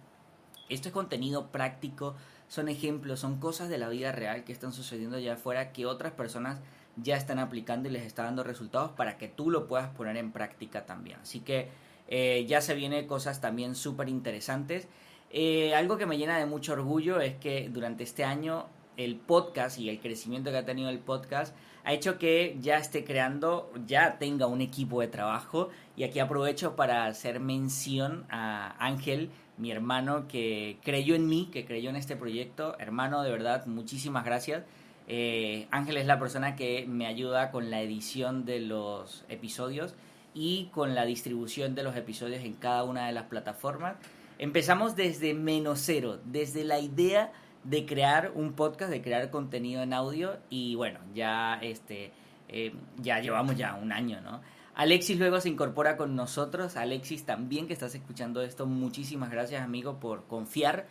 Esto 0.68 0.88
es 0.88 0.94
contenido 0.94 1.48
práctico, 1.48 2.14
son 2.48 2.68
ejemplos, 2.68 3.20
son 3.20 3.38
cosas 3.38 3.68
de 3.68 3.78
la 3.78 3.88
vida 3.88 4.12
real 4.12 4.44
que 4.44 4.52
están 4.52 4.72
sucediendo 4.72 5.16
allá 5.16 5.34
afuera 5.34 5.72
que 5.72 5.86
otras 5.86 6.12
personas 6.12 6.60
ya 6.96 7.16
están 7.16 7.38
aplicando 7.38 7.88
y 7.88 7.92
les 7.92 8.04
está 8.04 8.24
dando 8.24 8.42
resultados 8.42 8.92
para 8.92 9.18
que 9.18 9.28
tú 9.28 9.50
lo 9.50 9.68
puedas 9.68 9.88
poner 9.90 10.16
en 10.16 10.32
práctica 10.32 10.86
también. 10.86 11.18
Así 11.20 11.40
que 11.40 11.70
eh, 12.08 12.44
ya 12.48 12.60
se 12.60 12.74
vienen 12.74 13.06
cosas 13.06 13.40
también 13.40 13.74
súper 13.74 14.08
interesantes. 14.08 14.88
Eh, 15.30 15.74
algo 15.74 15.98
que 15.98 16.06
me 16.06 16.18
llena 16.18 16.38
de 16.38 16.46
mucho 16.46 16.72
orgullo 16.72 17.20
es 17.20 17.34
que 17.34 17.68
durante 17.68 18.04
este 18.04 18.24
año 18.24 18.66
el 18.96 19.16
podcast 19.16 19.78
y 19.78 19.88
el 19.88 20.00
crecimiento 20.00 20.50
que 20.50 20.56
ha 20.56 20.64
tenido 20.64 20.88
el 20.88 20.98
podcast 20.98 21.54
ha 21.84 21.92
hecho 21.92 22.18
que 22.18 22.56
ya 22.60 22.78
esté 22.78 23.04
creando, 23.04 23.70
ya 23.86 24.18
tenga 24.18 24.46
un 24.46 24.60
equipo 24.60 25.00
de 25.00 25.08
trabajo 25.08 25.68
y 25.96 26.02
aquí 26.02 26.18
aprovecho 26.18 26.74
para 26.74 27.06
hacer 27.06 27.38
mención 27.38 28.24
a 28.28 28.74
Ángel, 28.84 29.30
mi 29.56 29.70
hermano 29.70 30.26
que 30.26 30.78
creyó 30.82 31.14
en 31.14 31.28
mí, 31.28 31.48
que 31.52 31.64
creyó 31.64 31.90
en 31.90 31.96
este 31.96 32.16
proyecto. 32.16 32.76
Hermano, 32.80 33.22
de 33.22 33.30
verdad, 33.30 33.66
muchísimas 33.66 34.24
gracias. 34.24 34.64
Eh, 35.06 35.68
Ángel 35.70 35.98
es 35.98 36.06
la 36.06 36.18
persona 36.18 36.56
que 36.56 36.86
me 36.88 37.06
ayuda 37.06 37.52
con 37.52 37.70
la 37.70 37.80
edición 37.80 38.44
de 38.44 38.60
los 38.60 39.24
episodios 39.28 39.94
y 40.36 40.66
con 40.66 40.94
la 40.94 41.06
distribución 41.06 41.74
de 41.74 41.82
los 41.82 41.96
episodios 41.96 42.44
en 42.44 42.52
cada 42.52 42.84
una 42.84 43.06
de 43.06 43.12
las 43.12 43.24
plataformas. 43.24 43.96
Empezamos 44.38 44.94
desde 44.94 45.32
menos 45.32 45.80
cero, 45.82 46.20
desde 46.26 46.62
la 46.62 46.78
idea 46.78 47.32
de 47.64 47.86
crear 47.86 48.32
un 48.34 48.52
podcast, 48.52 48.90
de 48.90 49.00
crear 49.00 49.30
contenido 49.30 49.82
en 49.82 49.94
audio 49.94 50.36
y 50.50 50.74
bueno, 50.74 51.00
ya 51.14 51.58
este 51.62 52.12
eh, 52.48 52.74
ya 52.98 53.18
llevamos 53.20 53.56
ya 53.56 53.74
un 53.74 53.92
año, 53.92 54.20
¿no? 54.20 54.42
Alexis 54.74 55.18
luego 55.18 55.40
se 55.40 55.48
incorpora 55.48 55.96
con 55.96 56.14
nosotros. 56.14 56.76
Alexis 56.76 57.24
también 57.24 57.66
que 57.66 57.72
estás 57.72 57.94
escuchando 57.94 58.42
esto, 58.42 58.66
muchísimas 58.66 59.30
gracias 59.30 59.62
amigo 59.62 59.98
por 60.00 60.26
confiar, 60.26 60.86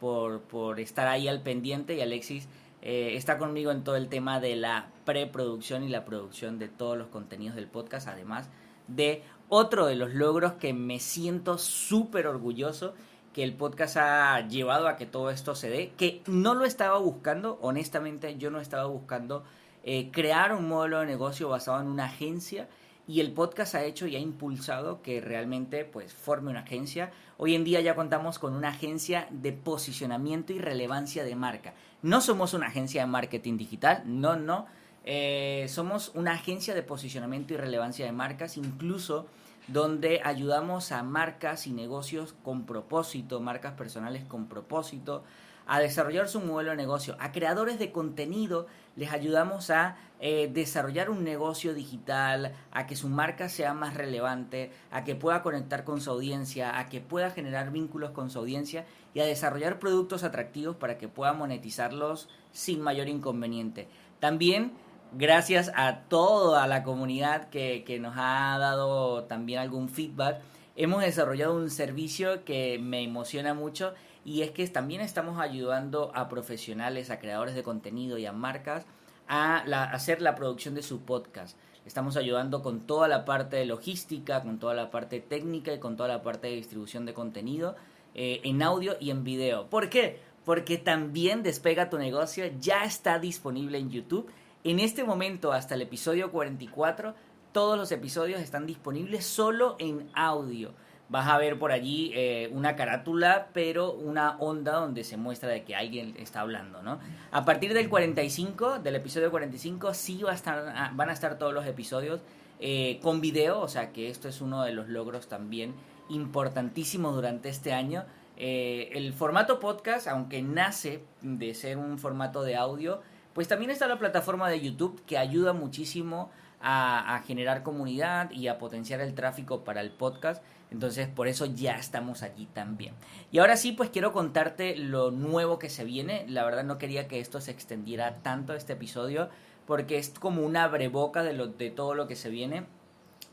por, 0.00 0.40
por 0.40 0.80
estar 0.80 1.06
ahí 1.06 1.28
al 1.28 1.40
pendiente 1.42 1.94
y 1.94 2.00
Alexis 2.00 2.48
eh, 2.82 3.12
está 3.14 3.38
conmigo 3.38 3.70
en 3.70 3.84
todo 3.84 3.94
el 3.94 4.08
tema 4.08 4.40
de 4.40 4.56
la 4.56 4.88
preproducción 5.04 5.84
y 5.84 5.88
la 5.88 6.04
producción 6.04 6.58
de 6.58 6.66
todos 6.66 6.98
los 6.98 7.06
contenidos 7.06 7.54
del 7.54 7.68
podcast, 7.68 8.08
además 8.08 8.48
de 8.88 9.22
otro 9.48 9.86
de 9.86 9.94
los 9.94 10.12
logros 10.12 10.54
que 10.54 10.72
me 10.72 10.98
siento 10.98 11.58
súper 11.58 12.26
orgulloso 12.26 12.94
que 13.32 13.44
el 13.44 13.54
podcast 13.54 13.96
ha 13.98 14.48
llevado 14.48 14.88
a 14.88 14.96
que 14.96 15.06
todo 15.06 15.30
esto 15.30 15.54
se 15.54 15.70
dé, 15.70 15.92
que 15.96 16.22
no 16.26 16.54
lo 16.54 16.64
estaba 16.64 16.98
buscando, 16.98 17.58
honestamente 17.62 18.36
yo 18.36 18.50
no 18.50 18.60
estaba 18.60 18.86
buscando 18.86 19.44
eh, 19.84 20.10
crear 20.10 20.54
un 20.54 20.68
modelo 20.68 21.00
de 21.00 21.06
negocio 21.06 21.48
basado 21.48 21.80
en 21.80 21.86
una 21.86 22.06
agencia 22.06 22.68
y 23.06 23.20
el 23.20 23.32
podcast 23.32 23.74
ha 23.74 23.84
hecho 23.84 24.06
y 24.06 24.16
ha 24.16 24.18
impulsado 24.18 25.00
que 25.00 25.20
realmente 25.22 25.86
pues 25.86 26.12
forme 26.12 26.50
una 26.50 26.60
agencia. 26.60 27.10
Hoy 27.38 27.54
en 27.54 27.64
día 27.64 27.80
ya 27.80 27.94
contamos 27.94 28.38
con 28.38 28.54
una 28.54 28.68
agencia 28.68 29.26
de 29.30 29.52
posicionamiento 29.52 30.52
y 30.52 30.58
relevancia 30.58 31.24
de 31.24 31.34
marca. 31.34 31.72
No 32.02 32.20
somos 32.20 32.52
una 32.52 32.66
agencia 32.66 33.00
de 33.00 33.06
marketing 33.06 33.56
digital, 33.56 34.02
no, 34.04 34.36
no. 34.36 34.66
Eh, 35.10 35.64
somos 35.70 36.12
una 36.14 36.32
agencia 36.32 36.74
de 36.74 36.82
posicionamiento 36.82 37.54
y 37.54 37.56
relevancia 37.56 38.04
de 38.04 38.12
marcas, 38.12 38.58
incluso 38.58 39.24
donde 39.66 40.20
ayudamos 40.22 40.92
a 40.92 41.02
marcas 41.02 41.66
y 41.66 41.72
negocios 41.72 42.34
con 42.44 42.66
propósito, 42.66 43.40
marcas 43.40 43.72
personales 43.72 44.24
con 44.24 44.48
propósito, 44.48 45.24
a 45.66 45.80
desarrollar 45.80 46.28
su 46.28 46.40
modelo 46.40 46.72
de 46.72 46.76
negocio. 46.76 47.16
A 47.20 47.32
creadores 47.32 47.78
de 47.78 47.90
contenido 47.90 48.66
les 48.96 49.10
ayudamos 49.10 49.70
a 49.70 49.96
eh, 50.20 50.50
desarrollar 50.52 51.08
un 51.08 51.24
negocio 51.24 51.72
digital, 51.72 52.54
a 52.70 52.86
que 52.86 52.94
su 52.94 53.08
marca 53.08 53.48
sea 53.48 53.72
más 53.72 53.94
relevante, 53.94 54.72
a 54.90 55.04
que 55.04 55.14
pueda 55.14 55.42
conectar 55.42 55.84
con 55.84 56.02
su 56.02 56.10
audiencia, 56.10 56.78
a 56.78 56.90
que 56.90 57.00
pueda 57.00 57.30
generar 57.30 57.70
vínculos 57.70 58.10
con 58.10 58.28
su 58.28 58.40
audiencia 58.40 58.84
y 59.14 59.20
a 59.20 59.24
desarrollar 59.24 59.78
productos 59.78 60.22
atractivos 60.22 60.76
para 60.76 60.98
que 60.98 61.08
pueda 61.08 61.32
monetizarlos 61.32 62.28
sin 62.52 62.82
mayor 62.82 63.08
inconveniente. 63.08 63.88
También 64.20 64.72
gracias 65.12 65.72
a 65.74 66.00
toda 66.08 66.66
la 66.66 66.82
comunidad 66.82 67.48
que, 67.48 67.84
que 67.84 67.98
nos 67.98 68.14
ha 68.16 68.56
dado 68.58 69.24
también 69.24 69.60
algún 69.60 69.88
feedback, 69.88 70.40
hemos 70.76 71.02
desarrollado 71.02 71.54
un 71.54 71.70
servicio 71.70 72.44
que 72.44 72.78
me 72.78 73.02
emociona 73.02 73.54
mucho 73.54 73.94
y 74.24 74.42
es 74.42 74.50
que 74.50 74.66
también 74.68 75.00
estamos 75.00 75.40
ayudando 75.40 76.12
a 76.14 76.28
profesionales, 76.28 77.10
a 77.10 77.18
creadores 77.18 77.54
de 77.54 77.62
contenido 77.62 78.18
y 78.18 78.26
a 78.26 78.32
marcas 78.32 78.84
a, 79.28 79.58
hacer 79.92 80.20
la 80.20 80.34
producción 80.34 80.74
de 80.74 80.82
su 80.82 81.00
podcast. 81.00 81.56
Estamos 81.86 82.16
ayudando 82.16 82.62
con 82.62 82.80
toda 82.80 83.08
la 83.08 83.24
parte 83.24 83.56
de 83.56 83.64
logística, 83.64 84.42
con 84.42 84.58
toda 84.58 84.74
la 84.74 84.90
parte 84.90 85.20
técnica 85.20 85.72
y 85.72 85.78
con 85.78 85.96
toda 85.96 86.08
la 86.08 86.22
parte 86.22 86.48
de 86.48 86.56
distribución 86.56 87.06
de 87.06 87.14
contenido 87.14 87.76
eh, 88.14 88.40
en 88.44 88.62
audio 88.62 88.96
y 89.00 89.10
en 89.10 89.24
video. 89.24 89.68
¿Por 89.70 89.88
qué? 89.88 90.20
Porque 90.44 90.76
también 90.76 91.42
Despega 91.42 91.88
tu 91.88 91.98
negocio 91.98 92.44
ya 92.60 92.84
está 92.84 93.18
disponible 93.18 93.78
en 93.78 93.90
YouTube. 93.90 94.30
En 94.64 94.80
este 94.80 95.04
momento, 95.04 95.52
hasta 95.52 95.74
el 95.74 95.82
episodio 95.82 96.30
44, 96.32 97.14
todos 97.52 97.78
los 97.78 97.92
episodios 97.92 98.40
están 98.40 98.66
disponibles 98.66 99.24
solo 99.24 99.76
en 99.78 100.08
audio 100.14 100.72
vas 101.08 101.26
a 101.28 101.38
ver 101.38 101.58
por 101.58 101.72
allí 101.72 102.12
eh, 102.14 102.50
una 102.52 102.76
carátula, 102.76 103.48
pero 103.52 103.92
una 103.92 104.36
onda 104.38 104.72
donde 104.72 105.04
se 105.04 105.16
muestra 105.16 105.48
de 105.48 105.64
que 105.64 105.74
alguien 105.74 106.14
está 106.18 106.40
hablando, 106.40 106.82
¿no? 106.82 106.98
A 107.30 107.44
partir 107.44 107.72
del 107.74 107.88
45, 107.88 108.80
del 108.80 108.96
episodio 108.96 109.30
45, 109.30 109.94
sí 109.94 110.22
va 110.22 110.32
a 110.32 110.34
estar, 110.34 110.72
ah, 110.76 110.92
van 110.94 111.08
a 111.08 111.12
estar 111.12 111.38
todos 111.38 111.54
los 111.54 111.66
episodios 111.66 112.20
eh, 112.60 112.98
con 113.02 113.20
video, 113.20 113.60
o 113.60 113.68
sea 113.68 113.92
que 113.92 114.08
esto 114.08 114.28
es 114.28 114.40
uno 114.40 114.62
de 114.62 114.72
los 114.72 114.88
logros 114.88 115.28
también 115.28 115.74
importantísimos 116.08 117.14
durante 117.14 117.48
este 117.48 117.72
año. 117.72 118.04
Eh, 118.36 118.90
el 118.92 119.12
formato 119.14 119.58
podcast, 119.60 120.06
aunque 120.08 120.42
nace 120.42 121.02
de 121.22 121.54
ser 121.54 121.76
un 121.78 121.98
formato 121.98 122.42
de 122.42 122.56
audio, 122.56 123.00
pues 123.34 123.48
también 123.48 123.70
está 123.70 123.86
la 123.86 123.98
plataforma 123.98 124.48
de 124.48 124.60
YouTube 124.60 125.02
que 125.06 125.18
ayuda 125.18 125.52
muchísimo 125.52 126.30
a, 126.60 127.22
generar 127.26 127.62
comunidad 127.62 128.30
y 128.30 128.48
a 128.48 128.58
potenciar 128.58 129.00
el 129.00 129.14
tráfico 129.14 129.64
para 129.64 129.80
el 129.80 129.90
podcast. 129.90 130.42
Entonces, 130.70 131.08
por 131.08 131.28
eso 131.28 131.46
ya 131.46 131.76
estamos 131.76 132.22
allí 132.22 132.46
también. 132.46 132.94
Y 133.30 133.38
ahora 133.38 133.56
sí, 133.56 133.72
pues 133.72 133.90
quiero 133.90 134.12
contarte 134.12 134.76
lo 134.76 135.10
nuevo 135.10 135.58
que 135.58 135.70
se 135.70 135.84
viene. 135.84 136.26
La 136.28 136.44
verdad 136.44 136.64
no 136.64 136.78
quería 136.78 137.08
que 137.08 137.20
esto 137.20 137.40
se 137.40 137.52
extendiera 137.52 138.16
tanto 138.22 138.54
este 138.54 138.74
episodio 138.74 139.30
porque 139.66 139.98
es 139.98 140.10
como 140.10 140.42
una 140.42 140.66
breboca 140.68 141.22
de, 141.22 141.32
lo, 141.32 141.46
de 141.46 141.70
todo 141.70 141.94
lo 141.94 142.06
que 142.06 142.16
se 142.16 142.30
viene. 142.30 142.66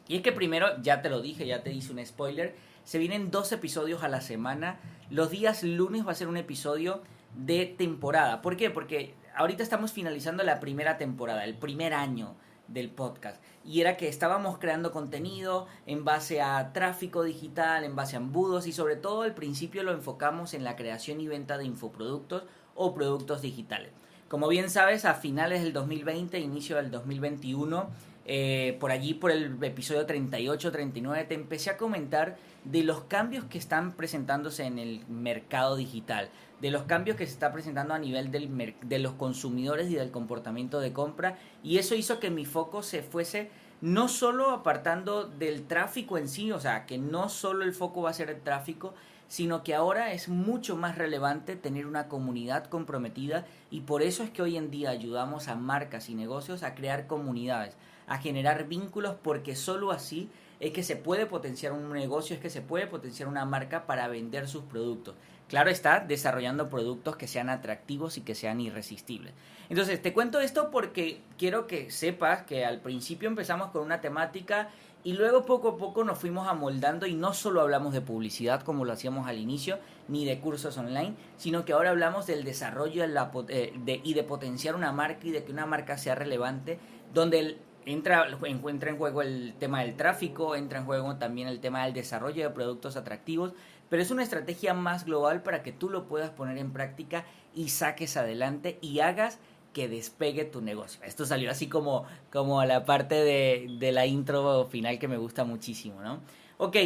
Y 0.07 0.17
es 0.17 0.21
que 0.21 0.31
primero, 0.31 0.81
ya 0.81 1.01
te 1.01 1.09
lo 1.09 1.21
dije, 1.21 1.47
ya 1.47 1.63
te 1.63 1.71
hice 1.71 1.91
un 1.91 2.05
spoiler, 2.05 2.55
se 2.83 2.99
vienen 2.99 3.31
dos 3.31 3.51
episodios 3.51 4.03
a 4.03 4.07
la 4.07 4.21
semana. 4.21 4.79
Los 5.09 5.31
días 5.31 5.63
lunes 5.63 6.05
va 6.05 6.11
a 6.11 6.15
ser 6.15 6.27
un 6.27 6.37
episodio 6.37 7.01
de 7.35 7.65
temporada. 7.65 8.41
¿Por 8.41 8.55
qué? 8.55 8.69
Porque 8.69 9.13
ahorita 9.35 9.63
estamos 9.63 9.91
finalizando 9.91 10.43
la 10.43 10.59
primera 10.59 10.97
temporada, 10.97 11.43
el 11.43 11.55
primer 11.55 11.93
año 11.93 12.35
del 12.67 12.89
podcast. 12.89 13.41
Y 13.63 13.81
era 13.81 13.97
que 13.97 14.07
estábamos 14.07 14.57
creando 14.57 14.91
contenido 14.91 15.67
en 15.85 16.05
base 16.05 16.41
a 16.41 16.73
tráfico 16.73 17.23
digital, 17.23 17.83
en 17.83 17.95
base 17.95 18.15
a 18.15 18.19
embudos 18.19 18.67
y 18.67 18.71
sobre 18.71 18.95
todo 18.95 19.21
al 19.21 19.35
principio 19.35 19.83
lo 19.83 19.91
enfocamos 19.91 20.53
en 20.53 20.63
la 20.63 20.75
creación 20.75 21.19
y 21.19 21.27
venta 21.27 21.57
de 21.57 21.65
infoproductos 21.65 22.43
o 22.73 22.93
productos 22.93 23.41
digitales. 23.41 23.91
Como 24.27 24.47
bien 24.47 24.69
sabes, 24.69 25.05
a 25.05 25.13
finales 25.13 25.61
del 25.61 25.73
2020, 25.73 26.39
inicio 26.39 26.77
del 26.77 26.89
2021, 26.89 27.89
eh, 28.25 28.75
por 28.79 28.91
allí 28.91 29.13
por 29.13 29.29
el 29.29 29.63
episodio 29.63 30.07
38-39, 30.07 31.27
te 31.27 31.35
empecé 31.35 31.69
a 31.69 31.77
comentar 31.77 32.37
de 32.63 32.83
los 32.83 33.03
cambios 33.03 33.45
que 33.45 33.59
están 33.59 33.93
presentándose 33.93 34.63
en 34.63 34.79
el 34.79 35.05
mercado 35.07 35.75
digital, 35.75 36.29
de 36.59 36.71
los 36.71 36.83
cambios 36.83 37.17
que 37.17 37.27
se 37.27 37.33
está 37.33 37.53
presentando 37.53 37.93
a 37.93 37.99
nivel 37.99 38.31
del 38.31 38.75
de 38.81 38.99
los 38.99 39.13
consumidores 39.13 39.91
y 39.91 39.95
del 39.95 40.09
comportamiento 40.09 40.79
de 40.79 40.91
compra, 40.91 41.37
y 41.63 41.77
eso 41.77 41.93
hizo 41.93 42.19
que 42.19 42.31
mi 42.31 42.45
foco 42.45 42.81
se 42.81 43.03
fuese 43.03 43.51
no 43.81 44.07
solo 44.07 44.49
apartando 44.49 45.25
del 45.25 45.67
tráfico 45.67 46.17
en 46.17 46.27
sí, 46.27 46.51
o 46.51 46.59
sea, 46.59 46.87
que 46.87 46.97
no 46.97 47.29
solo 47.29 47.63
el 47.63 47.73
foco 47.73 48.01
va 48.01 48.09
a 48.09 48.13
ser 48.13 48.31
el 48.31 48.41
tráfico, 48.41 48.95
sino 49.27 49.63
que 49.63 49.75
ahora 49.75 50.13
es 50.13 50.29
mucho 50.29 50.75
más 50.75 50.97
relevante 50.97 51.55
tener 51.55 51.85
una 51.85 52.07
comunidad 52.07 52.65
comprometida 52.65 53.45
y 53.69 53.81
por 53.81 54.01
eso 54.01 54.23
es 54.23 54.29
que 54.29 54.41
hoy 54.41 54.57
en 54.57 54.71
día 54.71 54.89
ayudamos 54.89 55.47
a 55.47 55.55
marcas 55.55 56.09
y 56.09 56.15
negocios 56.15 56.63
a 56.63 56.73
crear 56.73 57.05
comunidades 57.05 57.75
a 58.07 58.17
generar 58.17 58.67
vínculos 58.67 59.15
porque 59.21 59.55
solo 59.55 59.91
así 59.91 60.29
es 60.59 60.71
que 60.71 60.83
se 60.83 60.95
puede 60.95 61.25
potenciar 61.25 61.73
un 61.73 61.91
negocio, 61.91 62.35
es 62.35 62.41
que 62.41 62.49
se 62.49 62.61
puede 62.61 62.87
potenciar 62.87 63.27
una 63.27 63.45
marca 63.45 63.85
para 63.85 64.07
vender 64.07 64.47
sus 64.47 64.63
productos. 64.63 65.15
Claro 65.47 65.69
está, 65.69 65.99
desarrollando 65.99 66.69
productos 66.69 67.17
que 67.17 67.27
sean 67.27 67.49
atractivos 67.49 68.17
y 68.17 68.21
que 68.21 68.33
sean 68.33 68.61
irresistibles. 68.61 69.33
Entonces, 69.69 70.01
te 70.01 70.11
cuento 70.11 70.39
esto 70.39 70.71
porque 70.71 71.21
quiero 71.37 71.67
que 71.67 71.91
sepas 71.91 72.43
que 72.43 72.65
al 72.65 72.81
principio 72.81 73.29
empezamos 73.29 73.69
con 73.69 73.83
una 73.83 74.01
temática 74.01 74.69
y 75.03 75.13
luego 75.13 75.45
poco 75.45 75.69
a 75.69 75.77
poco 75.77 76.03
nos 76.03 76.17
fuimos 76.17 76.47
amoldando 76.47 77.05
y 77.05 77.13
no 77.13 77.35
solo 77.35 77.61
hablamos 77.61 77.93
de 77.93 78.01
publicidad 78.01 78.63
como 78.63 78.85
lo 78.85 78.93
hacíamos 78.93 79.27
al 79.27 79.37
inicio, 79.37 79.77
ni 80.07 80.25
de 80.25 80.39
cursos 80.39 80.79
online, 80.79 81.13
sino 81.37 81.63
que 81.63 81.73
ahora 81.73 81.91
hablamos 81.91 82.25
del 82.25 82.43
desarrollo 82.43 83.03
eh, 83.49 84.01
y 84.03 84.13
de 84.15 84.23
potenciar 84.23 84.73
una 84.73 84.91
marca 84.91 85.27
y 85.27 85.31
de 85.31 85.43
que 85.43 85.51
una 85.51 85.67
marca 85.67 85.99
sea 85.99 86.15
relevante, 86.15 86.79
donde 87.13 87.39
el 87.39 87.57
entra, 87.85 88.27
encuentra 88.43 88.89
en 88.89 88.97
juego 88.97 89.21
el 89.21 89.53
tema 89.59 89.81
del 89.81 89.95
tráfico, 89.95 90.55
entra 90.55 90.79
en 90.79 90.85
juego 90.85 91.15
también 91.15 91.47
el 91.47 91.59
tema 91.59 91.85
del 91.85 91.93
desarrollo 91.93 92.43
de 92.43 92.49
productos 92.49 92.97
atractivos, 92.97 93.53
pero 93.89 94.01
es 94.01 94.11
una 94.11 94.23
estrategia 94.23 94.73
más 94.73 95.05
global 95.05 95.43
para 95.43 95.63
que 95.63 95.71
tú 95.71 95.89
lo 95.89 96.07
puedas 96.07 96.31
poner 96.31 96.57
en 96.57 96.71
práctica 96.71 97.25
y 97.53 97.69
saques 97.69 98.17
adelante 98.17 98.77
y 98.81 98.99
hagas 98.99 99.39
que 99.73 99.87
despegue 99.87 100.45
tu 100.45 100.61
negocio. 100.61 101.01
Esto 101.03 101.25
salió 101.25 101.51
así 101.51 101.67
como, 101.67 102.05
como 102.31 102.63
la 102.63 102.85
parte 102.85 103.15
de, 103.15 103.67
de 103.77 103.91
la 103.91 104.05
intro 104.05 104.65
final 104.65 104.99
que 104.99 105.07
me 105.07 105.17
gusta 105.17 105.43
muchísimo, 105.43 106.01
¿no? 106.01 106.21
Ok, 106.57 106.77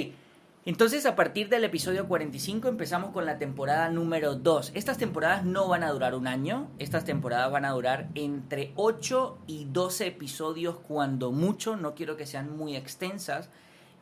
entonces 0.66 1.06
a 1.06 1.16
partir 1.16 1.48
del 1.50 1.64
episodio 1.64 2.08
45 2.08 2.68
empezamos 2.68 3.12
con 3.12 3.26
la 3.26 3.38
temporada 3.38 3.90
número 3.90 4.36
2. 4.36 4.74
Estas 4.76 4.98
temporadas 4.98 5.46
no 5.46 5.68
van 5.68 5.84
a 5.84 5.92
durar 5.92 6.16
un 6.16 6.28
año, 6.28 6.70
estas 6.80 7.06
temporadas 7.06 7.52
van 7.52 7.66
a 7.66 7.72
durar 7.72 8.10
entre 8.14 8.74
8 8.76 9.38
y 9.48 9.66
12 9.66 10.08
episodios 10.08 10.76
cuando 10.76 11.32
mucho, 11.32 11.78
no 11.78 11.96
quiero 11.96 12.18
que 12.18 12.26
sean 12.26 12.56
muy 12.56 12.76
extensas. 12.76 13.50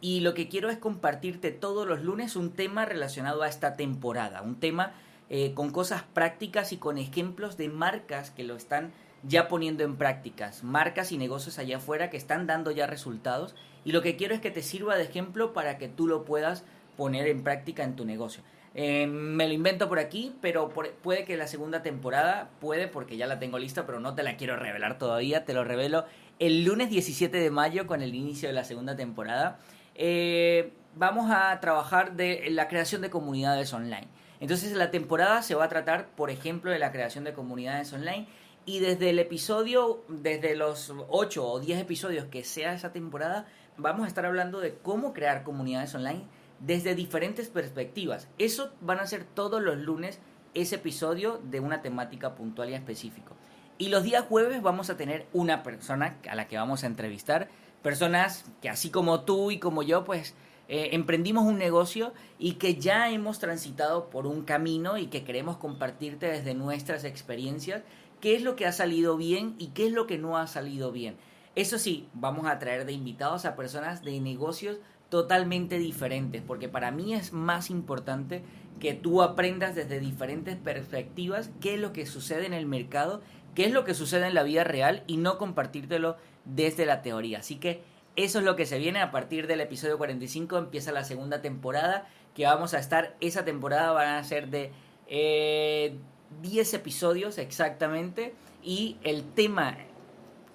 Y 0.02 0.20
lo 0.22 0.34
que 0.34 0.48
quiero 0.48 0.70
es 0.70 0.78
compartirte 0.78 1.52
todos 1.52 1.88
los 1.88 2.04
lunes 2.04 2.36
un 2.36 2.52
tema 2.52 2.86
relacionado 2.86 3.43
a 3.43 3.48
esta 3.48 3.76
temporada, 3.76 4.41
un 4.41 4.60
tema 4.60 4.93
eh, 5.30 5.54
con 5.54 5.72
cosas 5.72 6.04
prácticas 6.13 6.72
y 6.72 6.78
con 6.78 6.98
ejemplos 6.98 7.58
de 7.58 7.70
marcas 7.70 8.32
que 8.32 8.43
lo 8.43 8.56
están 8.56 8.93
ya 9.24 9.48
poniendo 9.48 9.84
en 9.84 9.98
prácticas, 9.98 10.63
marcas 10.63 11.12
y 11.12 11.17
negocios 11.17 11.60
allá 11.60 11.78
afuera 11.78 12.10
que 12.10 12.17
están 12.17 12.48
dando 12.48 12.72
ya 12.72 12.88
resultados 12.88 13.56
y 13.88 13.93
lo 13.93 14.02
que 14.02 14.17
quiero 14.17 14.36
es 14.36 14.41
que 14.41 14.52
te 14.52 14.62
sirva 14.62 14.97
de 14.97 15.04
ejemplo 15.04 15.54
para 15.54 15.78
que 15.78 15.88
tú 15.88 16.08
lo 16.08 16.26
puedas 16.26 16.65
poner 16.97 17.26
en 17.30 17.41
práctica 17.41 17.86
en 17.86 17.95
tu 17.95 18.04
negocio. 18.04 18.43
Eh, 18.76 19.08
me 19.08 19.47
lo 19.47 19.54
invento 19.54 19.88
por 19.88 19.97
aquí, 19.97 20.36
pero 20.41 20.67
puede 20.67 21.23
que 21.23 21.38
la 21.38 21.47
segunda 21.47 21.84
temporada, 21.84 22.50
puede 22.60 22.89
porque 22.89 23.15
ya 23.15 23.28
la 23.28 23.39
tengo 23.39 23.58
lista, 23.58 23.86
pero 23.86 24.02
no 24.02 24.13
te 24.13 24.23
la 24.23 24.36
quiero 24.36 24.58
revelar 24.58 24.97
todavía, 24.97 25.45
te 25.45 25.54
lo 25.54 25.63
revelo 25.63 26.04
el 26.38 26.65
lunes 26.65 26.89
17 26.89 27.38
de 27.38 27.50
mayo 27.50 27.88
con 27.88 28.02
el 28.02 28.13
inicio 28.13 28.50
de 28.50 28.54
la 28.54 28.65
segunda 28.65 28.97
temporada. 28.97 29.58
Eh, 29.95 30.73
vamos 30.95 31.32
a 31.32 31.58
trabajar 31.62 32.17
de 32.17 32.50
la 32.50 32.67
creación 32.67 33.02
de 33.02 33.10
comunidades 33.10 33.71
online. 33.71 34.10
Entonces 34.41 34.73
la 34.73 34.91
temporada 34.91 35.41
se 35.43 35.56
va 35.56 35.63
a 35.63 35.69
tratar, 35.69 36.08
por 36.10 36.30
ejemplo, 36.30 36.71
de 36.71 36.80
la 36.80 36.91
creación 36.91 37.23
de 37.23 37.32
comunidades 37.32 37.93
online 37.93 38.28
y 38.65 38.80
desde 38.80 39.12
el 39.12 39.19
episodio, 39.19 40.04
desde 40.10 40.58
los 40.58 40.93
8 41.08 41.47
o 41.47 41.60
10 41.62 41.80
episodios 41.80 42.26
que 42.26 42.43
sea 42.43 42.73
esa 42.73 42.91
temporada, 42.91 43.47
vamos 43.78 44.06
a 44.06 44.08
estar 44.08 44.26
hablando 44.26 44.60
de 44.60 44.76
cómo 44.76 45.13
crear 45.13 45.44
comunidades 45.44 45.94
online 45.96 46.26
desde 46.60 46.96
diferentes 46.96 47.50
perspectivas. 47.50 48.28
Eso 48.38 48.72
van 48.82 49.00
a 49.00 49.08
ser 49.08 49.24
todos 49.24 49.62
los 49.62 49.78
lunes 49.78 50.20
ese 50.54 50.76
episodio 50.76 51.40
de 51.44 51.60
una 51.60 51.82
temática 51.82 52.36
puntual 52.36 52.70
y 52.70 52.74
específica. 52.74 53.32
Y 53.78 53.90
los 53.90 54.04
días 54.04 54.26
jueves 54.26 54.62
vamos 54.62 54.90
a 54.90 54.98
tener 54.98 55.28
una 55.34 55.62
persona 55.62 56.18
a 56.28 56.36
la 56.36 56.48
que 56.48 56.58
vamos 56.58 56.84
a 56.84 56.88
entrevistar, 56.88 57.48
personas 57.84 58.46
que 58.62 58.70
así 58.70 58.90
como 58.90 59.22
tú 59.22 59.52
y 59.52 59.60
como 59.60 59.84
yo, 59.84 60.04
pues 60.04 60.34
eh, 60.68 60.90
emprendimos 60.94 61.46
un 61.46 61.60
negocio 61.60 62.13
y 62.40 62.54
que 62.54 62.76
ya 62.76 63.12
hemos 63.12 63.38
transitado 63.40 64.10
por 64.10 64.26
un 64.26 64.44
camino 64.44 64.98
y 64.98 65.08
que 65.08 65.24
queremos 65.24 65.58
compartirte 65.58 66.26
desde 66.26 66.56
nuestras 66.56 67.04
experiencias 67.04 67.84
qué 68.20 68.36
es 68.36 68.42
lo 68.42 68.56
que 68.56 68.66
ha 68.66 68.72
salido 68.72 69.16
bien 69.16 69.56
y 69.60 69.68
qué 69.68 69.86
es 69.86 69.94
lo 69.94 70.08
que 70.08 70.18
no 70.18 70.38
ha 70.38 70.48
salido 70.48 70.92
bien. 70.92 71.16
Eso 71.58 71.80
sí, 71.80 72.08
vamos 72.13 72.46
a 72.46 72.60
traer 72.60 72.86
de 72.86 72.93
invitados 72.93 73.46
a 73.46 73.56
personas 73.56 74.04
de 74.04 74.22
negocios 74.22 74.78
totalmente 75.10 75.80
diferentes, 75.80 76.43
porque 76.46 76.70
para 76.70 76.91
mí 76.91 77.15
es 77.15 77.34
más 77.34 77.72
importante 77.72 78.43
que 78.80 78.93
tú 78.93 79.24
aprendas 79.24 79.74
desde 79.74 80.00
diferentes 80.00 80.56
perspectivas 80.56 81.50
qué 81.60 81.74
es 81.74 81.80
lo 81.80 81.93
que 81.93 82.06
sucede 82.06 82.46
en 82.46 82.54
el 82.54 82.67
mercado, 82.67 83.24
qué 83.56 83.65
es 83.65 83.72
lo 83.72 83.86
que 83.86 83.96
sucede 83.96 84.28
en 84.28 84.36
la 84.36 84.43
vida 84.43 84.65
real 84.65 85.04
y 85.08 85.17
no 85.17 85.39
compartírtelo 85.39 86.17
desde 86.46 86.86
la 86.86 87.02
teoría. 87.02 87.39
Así 87.39 87.56
que 87.56 87.82
eso 88.15 88.38
es 88.38 88.46
lo 88.46 88.56
que 88.56 88.67
se 88.67 88.78
viene 88.78 89.02
a 89.02 89.10
partir 89.10 89.48
del 89.48 89.62
episodio 89.62 89.98
45, 89.98 90.60
empieza 90.60 90.91
la 90.91 91.06
segunda 91.06 91.41
temporada, 91.41 92.08
que 92.36 92.46
vamos 92.46 92.76
a 92.76 92.80
estar, 92.80 93.15
esa 93.20 93.46
temporada 93.46 93.93
van 93.93 94.10
a 94.10 94.24
ser 94.24 94.50
de 94.50 94.72
10 95.08 96.74
eh, 96.74 96.76
episodios 96.76 97.39
exactamente 97.39 98.36
y 98.62 98.98
el 99.02 99.24
tema 99.24 99.76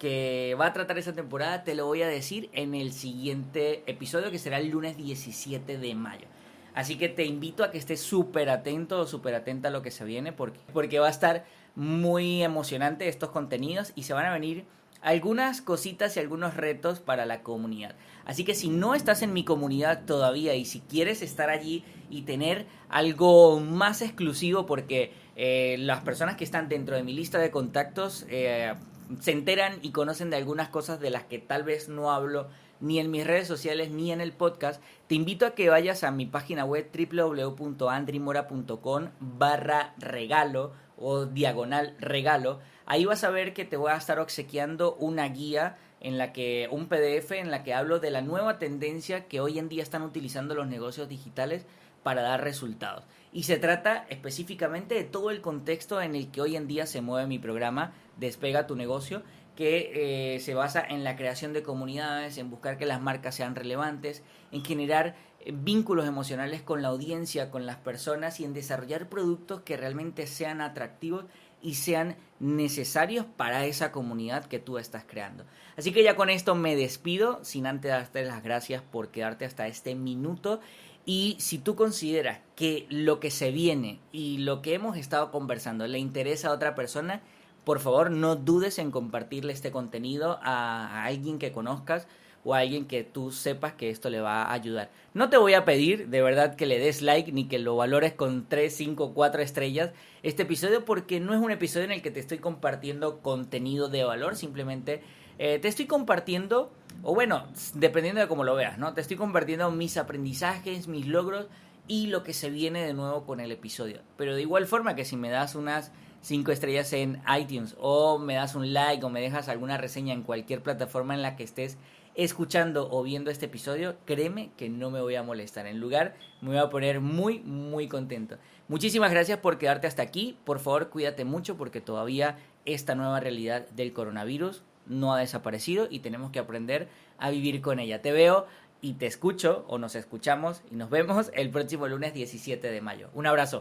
que 0.03 0.57
va 0.61 0.67
a 0.67 0.73
tratar 0.73 0.99
esa 0.99 1.13
temporada 1.13 1.63
te 1.63 1.77
lo 1.77 1.87
voy 1.87 2.03
a 2.03 2.09
decir 2.09 2.51
en 2.55 2.75
el 2.75 2.93
siguiente 2.93 3.85
episodio 3.87 4.33
que 4.33 4.41
será 4.41 4.59
el 4.59 4.69
lunes 4.69 4.97
17 4.97 5.79
de 5.79 5.95
mayo. 5.95 6.27
Así 6.75 6.99
que 6.99 7.09
te 7.09 7.25
invito 7.25 7.63
a 7.63 7.71
que 7.71 7.79
estés 7.79 8.01
súper 8.01 8.51
atento 8.51 8.99
o 8.99 9.07
súper 9.07 9.37
atenta 9.37 9.69
a 9.69 9.71
lo 9.71 9.81
que 9.81 9.93
se 9.93 10.05
viene 10.05 10.33
porque, 10.33 10.59
porque 10.73 10.99
va 10.99 11.07
a 11.07 11.11
estar 11.11 11.45
muy 11.77 12.43
emocionante 12.43 13.07
estos 13.07 13.31
contenidos 13.31 13.93
y 13.95 14.03
se 14.03 14.13
van 14.13 14.27
a 14.27 14.33
venir 14.33 14.65
algunas 15.03 15.63
cositas 15.63 16.17
y 16.17 16.21
algunos 16.21 16.57
retos 16.57 16.99
para 16.99 17.25
la 17.25 17.45
comunidad. 17.45 17.95
Así 18.25 18.45
que 18.45 18.57
si 18.57 18.71
no 18.71 18.97
estás 18.97 19.23
en 19.23 19.33
mi 19.33 19.45
comunidad 19.45 20.05
todavía 20.05 20.57
y 20.57 20.65
si 20.65 20.81
quieres 20.81 21.23
estar 21.23 21.49
allí 21.49 21.85
y 22.11 22.23
tener 22.23 22.67
algo 22.89 23.61
más 23.61 24.03
exclusivo 24.03 24.67
porque 24.67 25.13
eh, 25.37 25.77
las 25.79 26.01
personas 26.01 26.35
que 26.37 26.43
están 26.43 26.69
dentro 26.69 26.97
de 26.97 27.05
mi 27.05 27.13
lista 27.13 27.39
de 27.39 27.53
contactos 27.53 28.27
eh, 28.29 28.75
se 29.21 29.33
enteran 29.33 29.79
y 29.83 29.93
conocen 29.93 30.31
de 30.31 30.37
algunas 30.37 30.69
cosas 30.69 31.01
de 31.01 31.11
las 31.11 31.25
que 31.25 31.39
tal 31.39 31.63
vez 31.63 31.89
no 31.89 32.13
hablo 32.13 32.49
ni 32.83 32.99
en 32.99 33.11
mis 33.11 33.27
redes 33.27 33.47
sociales 33.47 33.91
ni 33.91 34.13
en 34.13 34.21
el 34.21 34.33
podcast, 34.33 34.83
te 35.07 35.15
invito 35.15 35.47
a 35.47 35.55
que 35.55 35.71
vayas 35.71 36.03
a 36.03 36.11
mi 36.11 36.27
página 36.27 36.65
web 36.65 36.91
www.andrimora.com 36.93 39.09
barra 39.21 39.95
regalo 39.99 40.73
o 40.99 41.27
diagonal 41.27 41.95
regalo. 42.01 42.59
Ahí 42.85 43.05
vas 43.05 43.23
a 43.23 43.31
ver 43.31 43.55
que 43.55 43.65
te 43.65 43.77
voy 43.77 43.93
a 43.93 43.97
estar 43.97 44.19
obsequiando 44.19 44.97
una 44.97 45.29
guía 45.29 45.79
en 46.01 46.19
la 46.19 46.33
que 46.33 46.67
un 46.73 46.89
PDF 46.89 47.31
en 47.33 47.53
la 47.53 47.63
que 47.63 47.73
hablo 47.73 48.01
de 48.01 48.11
la 48.11 48.21
nueva 48.21 48.59
tendencia 48.59 49.29
que 49.29 49.41
hoy 49.41 49.61
en 49.61 49.69
día 49.69 49.85
están 49.85 50.03
utilizando 50.03 50.57
los 50.57 50.67
negocios 50.67 51.09
digitales 51.09 51.65
para 52.03 52.23
dar 52.23 52.43
resultados. 52.43 53.05
Y 53.33 53.45
se 53.45 53.57
trata 53.57 54.07
específicamente 54.11 54.95
de 54.95 55.05
todo 55.05 55.31
el 55.31 55.41
contexto 55.41 56.03
en 56.03 56.15
el 56.15 56.31
que 56.31 56.43
hoy 56.43 56.57
en 56.57 56.69
día 56.69 56.87
se 56.87 57.01
mueve 57.01 57.27
mi 57.27 57.39
programa 57.39 57.95
Despega 58.19 58.67
tu 58.67 58.77
negocio, 58.77 59.23
que 59.57 60.35
eh, 60.35 60.41
se 60.41 60.55
basa 60.55 60.85
en 60.87 61.03
la 61.03 61.17
creación 61.17 61.53
de 61.53 61.63
comunidades, 61.63 62.39
en 62.39 62.51
buscar 62.51 62.77
que 62.77 62.87
las 62.87 63.01
marcas 63.01 63.35
sean 63.35 63.55
relevantes, 63.55 64.23
en 64.51 64.65
generar 64.65 65.17
eh, 65.41 65.53
vínculos 65.55 66.07
emocionales 66.07 66.63
con 66.63 66.83
la 66.83 66.89
audiencia, 66.89 67.51
con 67.51 67.67
las 67.67 67.77
personas 67.77 68.39
y 68.41 68.45
en 68.45 68.55
desarrollar 68.55 69.09
productos 69.09 69.63
que 69.63 69.77
realmente 69.77 70.27
sean 70.27 70.61
atractivos 70.61 71.25
y 71.63 71.75
sean 71.75 72.17
necesarios 72.41 73.25
para 73.37 73.65
esa 73.67 73.93
comunidad 73.93 74.47
que 74.47 74.59
tú 74.59 74.79
estás 74.79 75.05
creando. 75.07 75.45
Así 75.77 75.93
que 75.93 76.03
ya 76.03 76.17
con 76.17 76.29
esto 76.29 76.55
me 76.55 76.75
despido, 76.75 77.43
sin 77.45 77.67
antes 77.67 77.91
darte 77.91 78.25
las 78.25 78.43
gracias 78.43 78.83
por 78.83 79.11
quedarte 79.11 79.45
hasta 79.45 79.69
este 79.69 79.95
minuto 79.95 80.61
y 81.05 81.37
si 81.39 81.59
tú 81.59 81.75
consideras 81.75 82.41
que 82.55 82.87
lo 82.89 83.19
que 83.19 83.31
se 83.31 83.51
viene 83.51 83.99
y 84.13 84.39
lo 84.39 84.63
que 84.63 84.75
hemos 84.75 84.97
estado 84.97 85.31
conversando 85.31 85.87
le 85.87 85.99
interesa 85.99 86.49
a 86.49 86.53
otra 86.53 86.75
persona, 86.75 87.23
por 87.65 87.81
favor 87.81 88.11
no 88.11 88.37
dudes 88.37 88.79
en 88.79 88.91
compartirle 88.91 89.53
este 89.53 89.73
contenido 89.73 90.39
a, 90.43 91.05
alguien 91.05 91.39
que 91.39 91.53
conozcas 91.53 92.07
o 92.45 92.55
a 92.55 92.59
alguien 92.59 92.87
que 92.87 93.05
tú 93.05 93.31
sepas 93.31 93.73
que 93.73 93.91
esto 93.91 94.11
le 94.11 94.21
va 94.21 94.43
a 94.43 94.53
ayudar. 94.53 94.91
No 95.15 95.29
te 95.29 95.37
voy 95.37 95.55
a 95.55 95.65
pedir 95.65 96.09
de 96.09 96.23
verdad 96.23 96.57
que 96.57 96.67
le 96.67 96.79
des 96.79 97.03
like 97.03 97.31
ni 97.33 97.47
que 97.47 97.59
lo 97.59 97.77
valores 97.77 98.13
con 98.13 98.49
3, 98.49 98.75
5, 98.75 99.13
4 99.15 99.43
estrellas 99.43 99.91
este 100.23 100.43
episodio 100.43 100.85
porque 100.85 101.21
no 101.21 101.35
es 101.35 101.41
un 101.41 101.51
episodio 101.51 101.85
en 101.85 101.93
el 101.93 102.03
que 102.03 102.11
te 102.11 102.21
estoy 102.21 102.39
compartiendo 102.39 103.21
contenido 103.21 103.89
de 103.89 104.05
valor, 104.05 104.37
simplemente 104.37 105.03
eh, 105.39 105.59
te 105.59 105.69
estoy 105.69 105.87
compartiendo 105.87 106.73
o 107.03 107.15
bueno, 107.15 107.47
dependiendo 107.75 108.21
de 108.21 108.29
cómo 108.29 108.45
lo 108.45 108.55
veas, 108.55 108.79
¿no? 108.79 108.95
Te 108.95 109.01
estoy 109.01 109.17
compartiendo 109.17 109.71
mis 109.71 109.97
aprendizajes, 109.97 110.89
mis 110.89 111.07
logros 111.07 111.47
y 111.89 112.07
lo 112.07 112.23
que 112.23 112.33
se 112.33 112.51
viene 112.51 112.85
de 112.85 112.95
nuevo 112.95 113.25
con 113.25 113.41
el 113.41 113.53
episodio. 113.53 114.01
Pero 114.17 114.35
de 114.35 114.43
igual 114.43 114.67
forma 114.67 114.95
que 114.95 115.05
si 115.05 115.17
me 115.17 115.31
das 115.31 115.55
unas 115.55 115.93
5 116.23 116.53
estrellas 116.53 116.93
en 116.93 117.21
iTunes 117.39 117.75
o 117.81 118.19
me 118.19 118.35
das 118.35 118.55
un 118.55 118.73
like 118.73 119.05
o 119.05 119.11
me 119.11 119.21
dejas 119.21 119.49
alguna 119.49 119.77
reseña 119.77 120.15
en 120.15 120.23
cualquier 120.23 120.63
plataforma 120.63 121.15
en 121.15 121.23
la 121.23 121.37
que 121.37 121.43
estés 121.43 121.79
escuchando 122.15 122.89
o 122.91 123.03
viendo 123.03 123.31
este 123.31 123.47
episodio, 123.47 123.97
créeme 124.05 124.51
que 124.57 124.69
no 124.69 124.91
me 124.91 125.01
voy 125.01 125.15
a 125.17 125.23
molestar. 125.23 125.67
En 125.67 125.81
lugar, 125.81 126.15
me 126.41 126.51
voy 126.51 126.59
a 126.59 126.69
poner 126.69 127.01
muy, 127.01 127.41
muy 127.41 127.89
contento. 127.89 128.37
Muchísimas 128.69 129.11
gracias 129.11 129.39
por 129.39 129.59
quedarte 129.59 129.87
hasta 129.87 130.03
aquí. 130.03 130.39
Por 130.45 130.61
favor, 130.61 130.91
cuídate 130.91 131.25
mucho 131.25 131.57
porque 131.57 131.81
todavía 131.81 132.37
esta 132.65 132.95
nueva 132.95 133.19
realidad 133.19 133.67
del 133.71 133.93
coronavirus 133.93 134.63
no 134.87 135.15
ha 135.15 135.21
desaparecido 135.21 135.87
y 135.91 136.01
tenemos 136.01 136.31
que 136.31 136.39
aprender 136.39 136.89
a 137.19 137.31
vivir 137.31 137.61
con 137.61 137.79
ella. 137.79 138.03
Te 138.03 138.13
veo 138.13 138.47
y 138.81 138.95
te 138.95 139.07
escucho 139.07 139.65
o 139.69 139.79
nos 139.79 139.95
escuchamos 139.95 140.63
y 140.71 140.77
nos 140.77 140.91
vemos 140.91 141.31
el 141.35 141.51
próximo 141.51 141.87
lunes 141.87 142.15
17 142.15 142.71
de 142.71 142.81
mayo. 142.81 143.11
Un 143.15 143.27
abrazo. 143.27 143.61